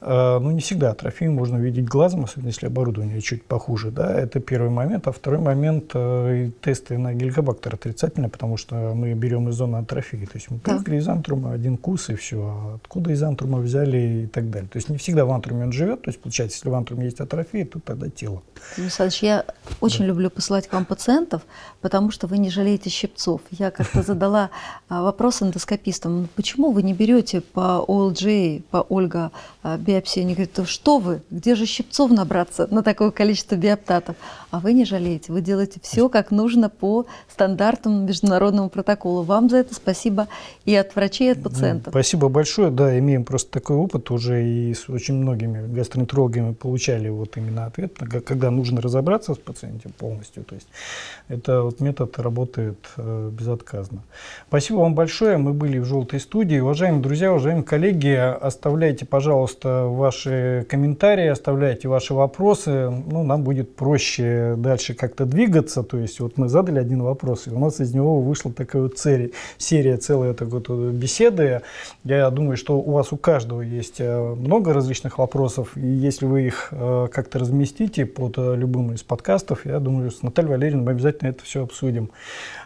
э, 0.00 0.38
ну, 0.40 0.50
не 0.50 0.60
всегда 0.60 0.90
атрофию 0.90 1.32
можно 1.32 1.58
увидеть 1.58 1.84
глазом, 1.84 2.24
особенно 2.24 2.48
если 2.48 2.66
оборудование 2.66 3.20
чуть 3.20 3.44
похуже. 3.44 3.90
Да? 3.90 4.18
Это 4.18 4.40
первый 4.40 4.70
момент. 4.70 5.06
А 5.06 5.12
второй 5.12 5.40
момент, 5.40 5.90
э, 5.94 6.50
тесты 6.62 6.96
на 6.98 7.12
геликобактер 7.12 7.74
отрицательные, 7.74 8.30
потому 8.30 8.56
что 8.56 8.74
мы 8.94 9.12
берем 9.12 9.48
из 9.48 9.54
зоны 9.54 9.76
атрофии. 9.76 10.24
То 10.24 10.36
есть 10.36 10.50
мы 10.50 10.56
Да. 10.56 10.62
привыкли 10.72 10.96
из 10.96 11.08
антрума 11.08 11.52
один 11.52 11.76
кус 11.76 12.08
и 12.08 12.14
все. 12.14 12.36
А 12.40 12.74
откуда 12.76 13.12
из 13.12 13.22
антрума 13.22 13.58
взяли 13.58 14.24
и 14.24 14.26
так 14.26 14.50
далее. 14.50 14.68
То 14.68 14.78
есть 14.78 14.88
не 14.88 14.96
всегда 14.96 15.24
в 15.24 15.30
антруме 15.30 15.64
он 15.64 15.72
живет. 15.72 16.02
То 16.02 16.10
есть 16.10 16.20
получается, 16.20 16.56
если 16.56 16.70
в 16.70 16.74
антруме 16.74 17.04
есть 17.04 17.20
атрофия, 17.20 17.66
то 17.66 17.78
тогда 17.80 18.08
тело. 18.08 18.42
Александрович, 18.78 19.22
я 19.22 19.44
очень 19.80 20.04
люблю 20.04 20.30
посылать 20.30 20.66
к 20.66 20.72
вам 20.72 20.84
пациентов, 20.84 21.42
потому 21.80 22.10
что 22.10 22.26
вы 22.26 22.38
не 22.38 22.50
жалеете 22.50 22.88
щипцов. 22.90 23.40
Я 23.50 23.70
как-то 23.70 24.02
задала 24.02 24.50
а, 24.88 25.02
вопрос 25.02 25.42
эндоскопистам, 25.42 25.89
«Ну, 26.08 26.26
почему 26.36 26.70
вы 26.70 26.82
не 26.82 26.92
берете 26.94 27.40
по 27.40 27.84
OLJ, 27.86 28.62
по 28.70 28.78
Ольга 28.88 29.30
а, 29.62 29.76
биопсии? 29.76 30.20
Они 30.20 30.34
говорят, 30.34 30.52
«Да 30.56 30.66
что 30.66 30.98
вы, 30.98 31.22
где 31.30 31.54
же 31.54 31.66
щипцов 31.66 32.10
набраться 32.10 32.68
на 32.70 32.82
такое 32.82 33.10
количество 33.10 33.56
биоптатов? 33.56 34.16
А 34.50 34.58
вы 34.58 34.72
не 34.72 34.84
жалеете, 34.84 35.32
вы 35.32 35.42
делаете 35.42 35.78
все 35.82 36.08
как 36.08 36.30
нужно 36.32 36.68
по 36.68 37.06
стандартам 37.28 38.06
международному 38.06 38.68
протоколу. 38.68 39.22
Вам 39.22 39.48
за 39.48 39.58
это 39.58 39.74
спасибо 39.74 40.26
и 40.64 40.74
от 40.74 40.96
врачей, 40.96 41.28
и 41.28 41.32
от 41.32 41.42
пациентов. 41.42 41.92
Спасибо 41.92 42.28
большое. 42.28 42.70
Да, 42.70 42.98
имеем 42.98 43.24
просто 43.24 43.50
такой 43.52 43.76
опыт 43.76 44.10
уже 44.10 44.44
и 44.44 44.74
с 44.74 44.88
очень 44.88 45.14
многими 45.14 45.72
гастроэнтерологами 45.72 46.52
получали 46.52 47.08
вот 47.08 47.36
именно 47.36 47.66
ответ, 47.66 47.96
когда 48.26 48.50
нужно 48.50 48.80
разобраться 48.80 49.34
с 49.34 49.38
пациентом 49.38 49.92
полностью. 49.92 50.42
То 50.42 50.56
есть 50.56 50.66
это 51.28 51.62
вот 51.62 51.80
метод 51.80 52.18
работает 52.18 52.78
э, 52.96 53.30
безотказно. 53.32 54.02
Спасибо 54.48 54.78
вам 54.78 54.94
большое. 54.94 55.36
Мы 55.36 55.52
были 55.52 55.78
в 55.78 55.84
желтой 55.84 56.18
студии. 56.18 56.58
Уважаемые 56.58 57.02
друзья, 57.02 57.30
уважаемые 57.30 57.64
коллеги, 57.64 58.16
оставляйте, 58.16 59.06
пожалуйста, 59.06 59.84
ваши 59.84 60.66
комментарии, 60.68 61.26
оставляйте 61.28 61.86
ваши 61.86 62.14
вопросы. 62.14 62.90
Ну, 62.90 63.22
нам 63.22 63.44
будет 63.44 63.76
проще 63.76 64.39
дальше 64.56 64.94
как-то 64.94 65.24
двигаться. 65.24 65.82
То 65.82 65.98
есть 65.98 66.20
вот 66.20 66.36
мы 66.36 66.48
задали 66.48 66.78
один 66.78 67.02
вопрос, 67.02 67.46
и 67.46 67.50
у 67.50 67.58
нас 67.58 67.80
из 67.80 67.94
него 67.94 68.20
вышла 68.20 68.52
такая 68.52 68.82
вот 68.82 68.98
серия, 68.98 69.30
серия 69.58 69.96
целая 69.96 70.34
такой 70.34 70.62
вот 70.66 70.68
беседы. 70.92 71.62
Я 72.04 72.30
думаю, 72.30 72.56
что 72.56 72.78
у 72.78 72.92
вас 72.92 73.12
у 73.12 73.16
каждого 73.16 73.62
есть 73.62 74.00
э, 74.00 74.34
много 74.34 74.72
различных 74.72 75.18
вопросов, 75.18 75.76
и 75.76 75.86
если 75.86 76.26
вы 76.26 76.46
их 76.46 76.68
э, 76.72 77.08
как-то 77.12 77.38
разместите 77.38 78.06
под 78.06 78.38
э, 78.38 78.56
любым 78.56 78.92
из 78.92 79.02
подкастов, 79.02 79.66
я 79.66 79.78
думаю, 79.80 80.10
с 80.10 80.22
Натальей 80.22 80.50
Валерьевной 80.50 80.84
мы 80.84 80.90
обязательно 80.92 81.28
это 81.28 81.44
все 81.44 81.62
обсудим. 81.62 82.10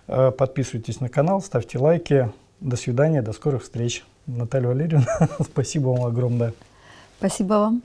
Э, 0.08 0.30
Подписывайтесь 0.30 1.00
на 1.00 1.08
канал, 1.08 1.40
ставьте 1.40 1.78
лайки. 1.78 2.30
До 2.60 2.76
свидания, 2.76 3.22
до 3.22 3.32
скорых 3.32 3.62
встреч. 3.62 4.04
Наталья 4.26 4.68
Валерьевна, 4.68 5.28
спасибо 5.40 5.88
вам 5.88 6.06
огромное. 6.06 6.54
Спасибо 7.18 7.54
вам. 7.54 7.82